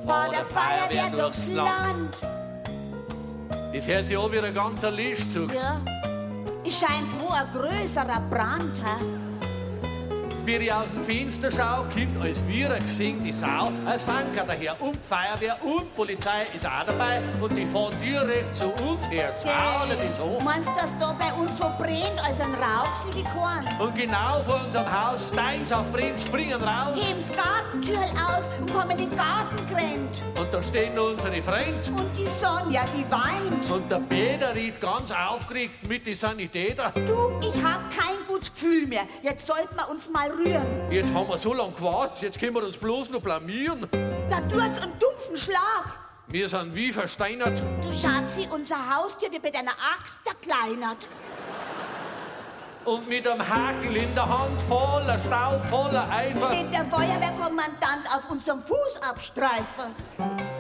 vor 0.10 0.28
der 0.32 0.44
Feuerwehr 0.44 1.10
durchs 1.12 1.48
Land. 1.50 2.18
das 3.74 3.88
hört 3.88 4.06
sich 4.06 4.18
an 4.18 4.32
wie 4.32 4.40
ein 4.40 4.54
ganzer 4.54 4.90
Lischzug. 4.90 5.54
Ja, 5.54 5.80
wo 7.20 7.32
ein 7.32 7.48
größerer 7.54 8.22
Brand. 8.30 8.74
He? 8.76 9.19
Wie 10.50 10.56
ich 10.56 10.74
aus 10.74 10.90
dem 10.90 11.04
Fenster 11.04 11.52
schau, 11.52 11.84
kommt 11.94 12.24
als 12.24 12.40
Vierer 12.40 12.80
gesehen 12.80 13.24
die 13.24 13.32
Sau, 13.32 13.72
ein 13.86 14.00
Sanker 14.00 14.46
daher 14.48 14.82
und 14.82 14.98
Feuerwehr 15.06 15.56
und 15.64 15.96
Polizei 15.96 16.48
ist 16.56 16.66
auch 16.66 16.84
dabei 16.88 17.22
und 17.40 17.56
die 17.56 17.68
fahren 17.68 17.94
direkt 18.04 18.56
zu 18.56 18.66
uns 18.66 19.08
her. 19.12 19.32
Schau 19.44 19.86
dir 19.86 20.08
das 20.08 20.20
an. 20.20 20.44
Meinst 20.44 20.70
du, 20.70 20.74
dass 20.74 20.98
da 20.98 21.16
bei 21.20 21.32
uns 21.40 21.56
so 21.56 21.66
brennt, 21.78 22.20
als 22.26 22.40
ein 22.40 22.56
Rauch 22.56 22.96
sie 22.96 23.22
gekorn? 23.22 23.64
Und 23.78 23.96
genau 23.96 24.42
vor 24.44 24.60
unserem 24.66 24.92
Haus 24.92 25.20
steigen's 25.32 25.72
auf 25.72 25.92
Brenn, 25.92 26.18
springen 26.18 26.60
raus 26.64 26.96
Heben's 26.96 27.32
Gartentürl 27.32 28.10
aus 28.18 28.50
und 28.60 28.74
kommen 28.74 28.92
in 28.98 28.98
den 29.08 29.16
Garten 29.16 29.56
gerannt. 29.70 30.24
und 30.40 30.52
da 30.52 30.64
stehen 30.64 30.98
unsere 30.98 31.44
Freunde. 31.44 31.92
Und 31.96 32.10
die 32.18 32.26
Sonja, 32.26 32.86
die 32.98 33.06
weint. 33.12 33.70
Und 33.70 33.92
der 33.92 34.00
Peter 34.10 34.56
riet 34.56 34.82
ganz 34.82 35.12
aufgeregt 35.12 35.88
mit 35.88 36.08
den 36.08 36.16
Sanitäter. 36.16 36.92
Du, 36.96 37.40
ich 37.40 37.64
hab 37.64 37.82
kein 37.92 38.18
gutes 38.28 38.52
Gefühl 38.52 38.88
mehr. 38.88 39.04
Jetzt 39.22 39.46
sollten 39.46 39.76
wir 39.76 39.88
uns 39.92 40.10
mal 40.10 40.32
rühren. 40.40 40.92
Jetzt 40.92 41.14
haben 41.14 41.30
wir 41.30 41.38
so 41.38 41.54
lange 41.54 41.74
gewartet, 41.74 42.22
jetzt 42.22 42.40
können 42.40 42.56
wir 42.56 42.64
uns 42.64 42.78
bloß 42.78 43.10
noch 43.10 43.22
blamieren. 43.22 43.88
Da 44.30 44.40
tut's 44.42 44.80
einen 44.80 44.98
dumpfen 45.00 45.38
Schlag. 45.38 45.86
Wir 46.28 46.48
sind 46.48 46.76
wie 46.76 46.92
versteinert. 46.92 47.62
Du 47.82 47.92
Schatzi, 47.92 48.48
unser 48.52 48.78
Haustier 48.96 49.32
wird 49.32 49.44
mit 49.44 49.56
einer 49.56 49.72
Axt 49.72 50.24
zerkleinert. 50.24 51.08
Und 52.86 53.10
mit 53.10 53.28
einem 53.28 53.48
Hakel 53.48 53.96
in 53.96 54.16
der 54.16 54.30
Hand, 54.30 54.62
voller 54.62 55.20
Staub, 55.20 55.66
voller 55.66 56.08
Eifer. 56.10 56.54
Steht 56.54 56.72
der 56.74 56.86
Feuerwehrkommandant 56.86 58.08
auf 58.16 58.30
unserem 58.30 58.62
Fußabstreifen. 58.62 59.96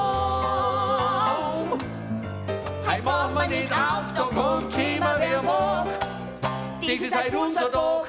Heim 2.86 3.04
machen 3.04 3.34
wir 3.34 3.48
nicht 3.48 3.72
auf, 3.72 4.12
da 4.14 4.24
ist 7.06 7.14
halt 7.14 7.34
unser 7.34 7.70
Tag. 7.70 8.06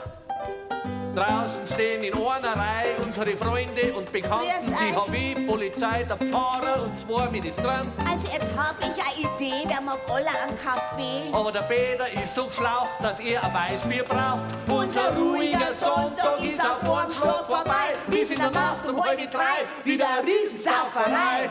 Draußen 1.16 1.68
stehen 1.74 2.04
in 2.04 2.14
einer 2.14 2.56
Reihe 2.56 2.95
unsere 3.04 3.36
Freunde 3.36 3.93
und 3.95 4.12
Bekannten. 4.12 4.95
Haben 4.95 5.12
wie 5.12 5.34
Polizei, 5.45 6.04
der 6.04 6.18
Pfarrer 6.18 6.84
und 6.84 6.95
zwei 6.95 7.28
Ministranten. 7.30 7.91
Also 8.08 8.28
jetzt 8.32 8.52
hab 8.56 8.76
ich 8.80 8.88
eine 8.88 9.36
Idee, 9.36 9.68
wer 9.68 9.82
mag 9.82 10.00
alle 10.10 10.28
einen 10.28 10.58
Kaffee? 10.64 11.32
Aber 11.32 11.52
der 11.52 11.62
Peter 11.62 12.06
ist 12.22 12.36
so 12.36 12.48
schlau, 12.52 12.88
dass 13.02 13.20
er 13.20 13.43
ein 13.43 13.54
Weißbier 13.54 14.04
braucht. 14.04 14.45
Unser 14.68 15.16
ruhiger 15.16 15.72
Sonntag 15.72 16.39
ist 16.41 16.60
auf 16.62 16.98
einen 16.98 17.12
Schlag 17.12 17.45
vorbei. 17.48 17.93
Wir 18.08 18.26
sind 18.26 18.39
der 18.39 18.52
Nacht 18.52 18.88
um 18.88 19.04
halb 19.04 19.32
drei 19.32 19.66
wieder 19.84 20.06
eine 20.20 20.28
Riesensauferei. 20.28 21.50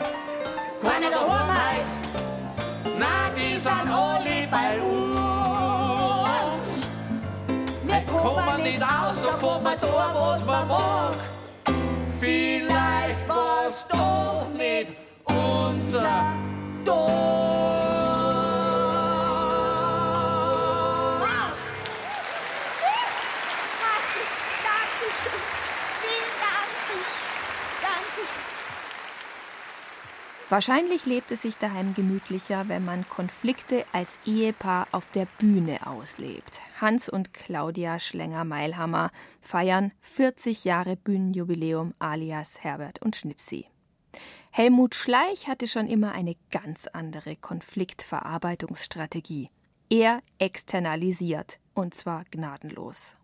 Keiner 0.81 1.09
daheim 1.09 1.49
heut, 1.49 1.85
na, 2.97 3.29
die 3.35 3.57
sind 3.59 3.89
alle 3.89 4.47
bei 4.49 4.81
uns. 4.81 5.86
Kommen 8.11 8.63
nicht 8.63 8.81
aus, 8.81 9.21
da 9.21 9.37
kommt 9.39 9.63
man 9.63 9.75
da, 9.79 10.11
was 10.13 10.45
man 10.45 10.67
mag. 10.67 11.15
Vielleicht 12.19 13.27
war's 13.27 13.87
doch 13.87 14.47
nicht 14.57 14.93
unser 15.25 16.33
Dorf. 16.85 17.86
Wahrscheinlich 30.49 31.05
lebt 31.05 31.29
es 31.31 31.41
sich 31.41 31.57
daheim 31.57 31.93
gemütlicher, 31.93 32.69
wenn 32.69 32.85
man 32.85 33.05
Konflikte 33.09 33.83
als 33.91 34.17
Ehepaar 34.25 34.87
auf 34.93 35.11
der 35.11 35.27
Bühne 35.37 35.85
auslebt. 35.85 36.61
Hans 36.79 37.09
und 37.09 37.33
Claudia 37.33 37.99
Schlenger-Meilhammer 37.99 39.11
feiern 39.41 39.91
40 39.99 40.63
Jahre 40.63 40.95
Bühnenjubiläum 40.95 41.93
alias 41.99 42.63
Herbert 42.63 43.01
und 43.01 43.17
Schnipsi. 43.17 43.65
Helmut 44.51 44.95
Schleich 44.95 45.49
hatte 45.49 45.67
schon 45.67 45.87
immer 45.87 46.13
eine 46.13 46.37
ganz 46.49 46.87
andere 46.87 47.35
Konfliktverarbeitungsstrategie. 47.35 49.49
Er 49.89 50.21
externalisiert, 50.39 51.59
und 51.73 51.93
zwar 51.93 52.23
gnadenlos. 52.31 53.15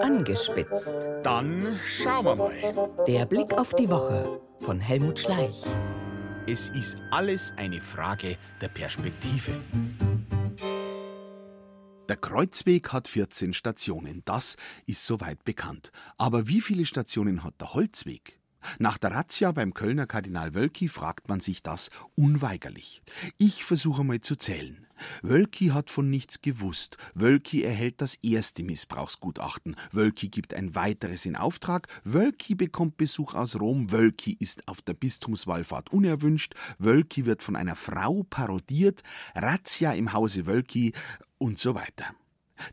Angespitzt. 0.00 1.08
Dann 1.22 1.78
schauen 1.86 2.24
wir 2.24 2.36
mal. 2.36 3.04
Der 3.06 3.26
Blick 3.26 3.54
auf 3.54 3.74
die 3.74 3.88
Woche 3.88 4.40
von 4.60 4.80
Helmut 4.80 5.18
Schleich. 5.18 5.62
Es 6.46 6.68
ist 6.68 6.96
alles 7.10 7.52
eine 7.56 7.80
Frage 7.80 8.36
der 8.60 8.68
Perspektive. 8.68 9.52
Der 12.08 12.16
Kreuzweg 12.16 12.92
hat 12.92 13.08
14 13.08 13.52
Stationen, 13.52 14.22
das 14.24 14.56
ist 14.86 15.04
soweit 15.04 15.44
bekannt. 15.44 15.90
Aber 16.18 16.46
wie 16.46 16.60
viele 16.60 16.84
Stationen 16.84 17.42
hat 17.42 17.60
der 17.60 17.74
Holzweg? 17.74 18.38
Nach 18.78 18.98
der 18.98 19.12
Razzia 19.12 19.52
beim 19.52 19.74
Kölner 19.74 20.06
Kardinal 20.06 20.54
Wölki 20.54 20.88
fragt 20.88 21.28
man 21.28 21.40
sich 21.40 21.62
das 21.62 21.90
unweigerlich. 22.14 23.02
Ich 23.38 23.64
versuche 23.64 24.04
mal 24.04 24.20
zu 24.20 24.36
zählen. 24.36 24.85
Wölki 25.22 25.68
hat 25.68 25.90
von 25.90 26.10
nichts 26.10 26.40
gewusst. 26.40 26.96
Wölki 27.14 27.62
erhält 27.62 28.00
das 28.00 28.16
erste 28.22 28.62
Missbrauchsgutachten. 28.62 29.76
Wölki 29.92 30.28
gibt 30.28 30.54
ein 30.54 30.74
weiteres 30.74 31.26
in 31.26 31.36
Auftrag. 31.36 31.88
Wölki 32.04 32.54
bekommt 32.54 32.96
Besuch 32.96 33.34
aus 33.34 33.58
Rom. 33.60 33.90
Wölki 33.90 34.36
ist 34.38 34.66
auf 34.68 34.82
der 34.82 34.94
Bistumswallfahrt 34.94 35.92
unerwünscht. 35.92 36.54
Wölki 36.78 37.26
wird 37.26 37.42
von 37.42 37.56
einer 37.56 37.76
Frau 37.76 38.24
parodiert. 38.24 39.02
Razzia 39.34 39.92
im 39.92 40.12
Hause 40.12 40.46
Wölki 40.46 40.92
und 41.38 41.58
so 41.58 41.74
weiter. 41.74 42.14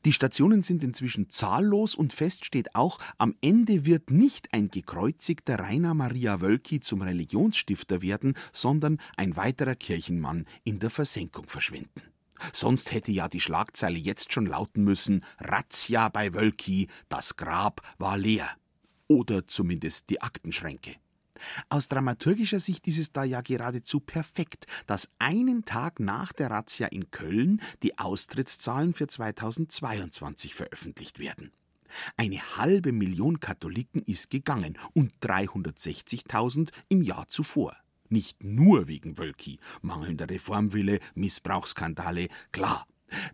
Die 0.05 0.13
Stationen 0.13 0.63
sind 0.63 0.84
inzwischen 0.84 1.30
zahllos 1.30 1.95
und 1.95 2.13
fest 2.13 2.45
steht 2.45 2.76
auch, 2.76 2.99
am 3.17 3.36
Ende 3.41 3.86
wird 3.86 4.11
nicht 4.11 4.53
ein 4.53 4.69
gekreuzigter 4.69 5.59
Rainer 5.59 5.93
Maria 5.93 6.41
Wölki 6.41 6.80
zum 6.80 7.01
Religionsstifter 7.01 8.01
werden, 8.01 8.36
sondern 8.51 8.99
ein 9.17 9.36
weiterer 9.36 9.76
Kirchenmann 9.76 10.45
in 10.63 10.80
der 10.80 10.89
Versenkung 10.89 11.47
verschwinden. 11.47 12.12
Sonst 12.51 12.91
hätte 12.91 13.11
ja 13.11 13.27
die 13.27 13.41
Schlagzeile 13.41 13.97
jetzt 13.97 14.34
schon 14.34 14.45
lauten 14.45 14.84
müssen: 14.84 15.23
Razzia 15.39 16.09
bei 16.09 16.34
Wölki, 16.34 16.88
das 17.09 17.38
Grab 17.38 17.81
war 17.97 18.17
leer. 18.17 18.49
Oder 19.07 19.47
zumindest 19.47 20.09
die 20.09 20.21
Aktenschränke. 20.21 20.95
Aus 21.69 21.88
dramaturgischer 21.88 22.59
Sicht 22.59 22.88
ist 22.88 22.97
es 22.97 23.11
da 23.11 23.23
ja 23.23 23.41
geradezu 23.41 23.99
perfekt, 23.99 24.65
dass 24.88 25.09
einen 25.19 25.65
Tag 25.65 25.99
nach 25.99 26.31
der 26.31 26.51
Razzia 26.51 26.88
in 26.88 27.11
Köln 27.11 27.61
die 27.81 27.97
Austrittszahlen 27.97 28.93
für 28.93 29.07
2022 29.07 30.55
veröffentlicht 30.55 31.19
werden. 31.19 31.51
Eine 32.17 32.41
halbe 32.57 32.91
Million 32.91 33.39
Katholiken 33.39 34.01
ist 34.01 34.29
gegangen 34.29 34.77
und 34.93 35.13
360.000 35.21 36.69
im 36.89 37.01
Jahr 37.01 37.27
zuvor. 37.27 37.75
Nicht 38.14 38.43
nur 38.43 38.88
wegen 38.88 39.18
Wölki, 39.18 39.57
mangelnder 39.82 40.30
Reformwille, 40.30 40.99
Missbrauchsskandale, 41.16 42.28
klar. 42.51 42.86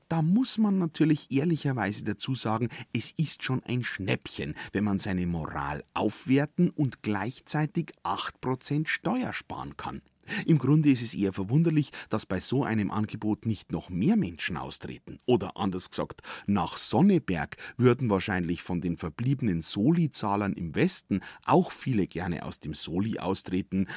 Da 0.07 0.21
muss 0.21 0.57
man 0.57 0.77
natürlich 0.77 1.31
ehrlicherweise 1.31 2.05
dazu 2.05 2.33
sagen, 2.33 2.69
es 2.93 3.11
ist 3.17 3.43
schon 3.43 3.61
ein 3.65 3.83
Schnäppchen, 3.83 4.55
wenn 4.71 4.85
man 4.85 4.97
seine 4.97 5.27
Moral 5.27 5.83
aufwerten 5.93 6.69
und 6.69 7.03
gleichzeitig 7.03 7.91
8% 8.05 8.87
Steuer 8.87 9.33
sparen 9.33 9.75
kann. 9.75 10.01
Im 10.45 10.57
Grunde 10.57 10.89
ist 10.89 11.01
es 11.01 11.13
eher 11.13 11.33
verwunderlich, 11.33 11.91
dass 12.09 12.25
bei 12.25 12.39
so 12.39 12.63
einem 12.63 12.91
Angebot 12.91 13.45
nicht 13.45 13.71
noch 13.71 13.89
mehr 13.89 14.15
Menschen 14.15 14.57
austreten. 14.57 15.17
Oder 15.25 15.57
anders 15.57 15.89
gesagt, 15.89 16.21
nach 16.47 16.77
Sonneberg 16.77 17.57
würden 17.77 18.09
wahrscheinlich 18.09 18.61
von 18.61 18.81
den 18.81 18.97
verbliebenen 18.97 19.61
Soli-Zahlern 19.61 20.53
im 20.53 20.75
Westen 20.75 21.21
auch 21.45 21.71
viele 21.71 22.07
gerne 22.07 22.43
aus 22.43 22.59
dem 22.59 22.73
Soli 22.73 23.19
austreten, 23.19 23.87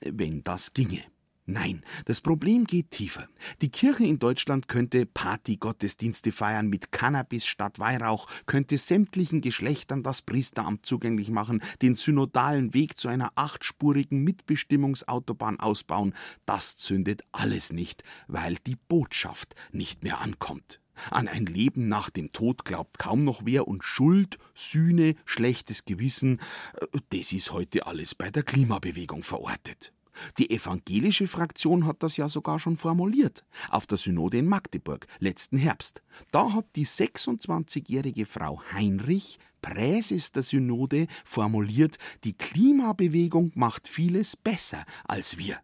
wenn 0.00 0.42
das 0.42 0.72
ginge. 0.72 1.04
Nein, 1.50 1.82
das 2.04 2.20
Problem 2.20 2.64
geht 2.64 2.92
tiefer. 2.92 3.26
Die 3.60 3.70
Kirche 3.70 4.04
in 4.04 4.20
Deutschland 4.20 4.68
könnte 4.68 5.04
Partygottesdienste 5.04 6.30
feiern 6.30 6.68
mit 6.68 6.92
Cannabis 6.92 7.44
statt 7.44 7.80
Weihrauch, 7.80 8.28
könnte 8.46 8.78
sämtlichen 8.78 9.40
Geschlechtern 9.40 10.04
das 10.04 10.22
Priesteramt 10.22 10.86
zugänglich 10.86 11.30
machen, 11.30 11.60
den 11.82 11.96
synodalen 11.96 12.72
Weg 12.72 12.98
zu 12.98 13.08
einer 13.08 13.32
achtspurigen 13.34 14.22
Mitbestimmungsautobahn 14.22 15.58
ausbauen. 15.58 16.14
Das 16.46 16.76
zündet 16.76 17.22
alles 17.32 17.72
nicht, 17.72 18.04
weil 18.28 18.54
die 18.64 18.76
Botschaft 18.76 19.56
nicht 19.72 20.04
mehr 20.04 20.20
ankommt. 20.20 20.80
An 21.10 21.26
ein 21.26 21.46
Leben 21.46 21.88
nach 21.88 22.10
dem 22.10 22.30
Tod 22.30 22.64
glaubt 22.64 23.00
kaum 23.00 23.20
noch 23.20 23.42
wer 23.44 23.66
und 23.66 23.82
Schuld, 23.82 24.38
Sühne, 24.54 25.16
schlechtes 25.24 25.84
Gewissen, 25.84 26.40
äh, 26.74 26.98
das 27.08 27.32
ist 27.32 27.50
heute 27.50 27.86
alles 27.86 28.14
bei 28.14 28.30
der 28.30 28.44
Klimabewegung 28.44 29.24
verortet. 29.24 29.92
Die 30.38 30.50
evangelische 30.50 31.26
Fraktion 31.26 31.86
hat 31.86 32.02
das 32.02 32.16
ja 32.16 32.28
sogar 32.28 32.60
schon 32.60 32.76
formuliert. 32.76 33.44
Auf 33.70 33.86
der 33.86 33.98
Synode 33.98 34.38
in 34.38 34.46
Magdeburg, 34.46 35.06
letzten 35.18 35.58
Herbst. 35.58 36.02
Da 36.30 36.52
hat 36.52 36.66
die 36.76 36.86
26-jährige 36.86 38.26
Frau 38.26 38.62
Heinrich, 38.72 39.38
Präses 39.62 40.32
der 40.32 40.42
Synode, 40.42 41.06
formuliert, 41.24 41.98
die 42.24 42.32
Klimabewegung 42.32 43.52
macht 43.54 43.88
vieles 43.88 44.36
besser 44.36 44.84
als 45.04 45.38
wir. 45.38 45.58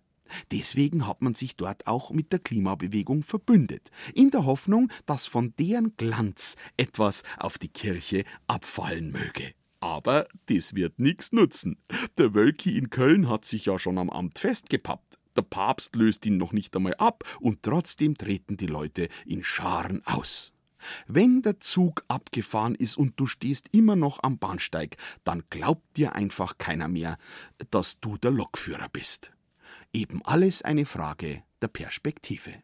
Deswegen 0.50 1.06
hat 1.06 1.22
man 1.22 1.34
sich 1.34 1.56
dort 1.56 1.86
auch 1.86 2.10
mit 2.10 2.32
der 2.32 2.40
Klimabewegung 2.40 3.22
verbündet, 3.22 3.90
in 4.14 4.30
der 4.30 4.44
Hoffnung, 4.44 4.90
dass 5.06 5.26
von 5.26 5.54
deren 5.58 5.96
Glanz 5.96 6.56
etwas 6.76 7.22
auf 7.38 7.58
die 7.58 7.68
Kirche 7.68 8.24
abfallen 8.46 9.10
möge. 9.10 9.54
Aber 9.86 10.26
das 10.46 10.74
wird 10.74 10.98
nichts 10.98 11.30
nutzen. 11.30 11.78
Der 12.18 12.34
Wölki 12.34 12.76
in 12.76 12.90
Köln 12.90 13.28
hat 13.28 13.44
sich 13.44 13.66
ja 13.66 13.78
schon 13.78 13.98
am 13.98 14.10
Amt 14.10 14.40
festgepappt. 14.40 15.16
Der 15.36 15.42
Papst 15.42 15.94
löst 15.94 16.26
ihn 16.26 16.38
noch 16.38 16.52
nicht 16.52 16.74
einmal 16.74 16.94
ab 16.94 17.22
und 17.38 17.62
trotzdem 17.62 18.18
treten 18.18 18.56
die 18.56 18.66
Leute 18.66 19.08
in 19.26 19.44
Scharen 19.44 20.04
aus. 20.04 20.52
Wenn 21.06 21.40
der 21.40 21.60
Zug 21.60 22.04
abgefahren 22.08 22.74
ist 22.74 22.98
und 22.98 23.20
du 23.20 23.26
stehst 23.26 23.68
immer 23.70 23.94
noch 23.94 24.24
am 24.24 24.38
Bahnsteig, 24.38 24.96
dann 25.22 25.44
glaubt 25.50 25.96
dir 25.96 26.16
einfach 26.16 26.58
keiner 26.58 26.88
mehr, 26.88 27.16
dass 27.70 28.00
du 28.00 28.16
der 28.18 28.32
Lokführer 28.32 28.88
bist. 28.88 29.30
Eben 29.92 30.20
alles 30.24 30.62
eine 30.62 30.84
Frage 30.84 31.44
der 31.62 31.68
Perspektive. 31.68 32.60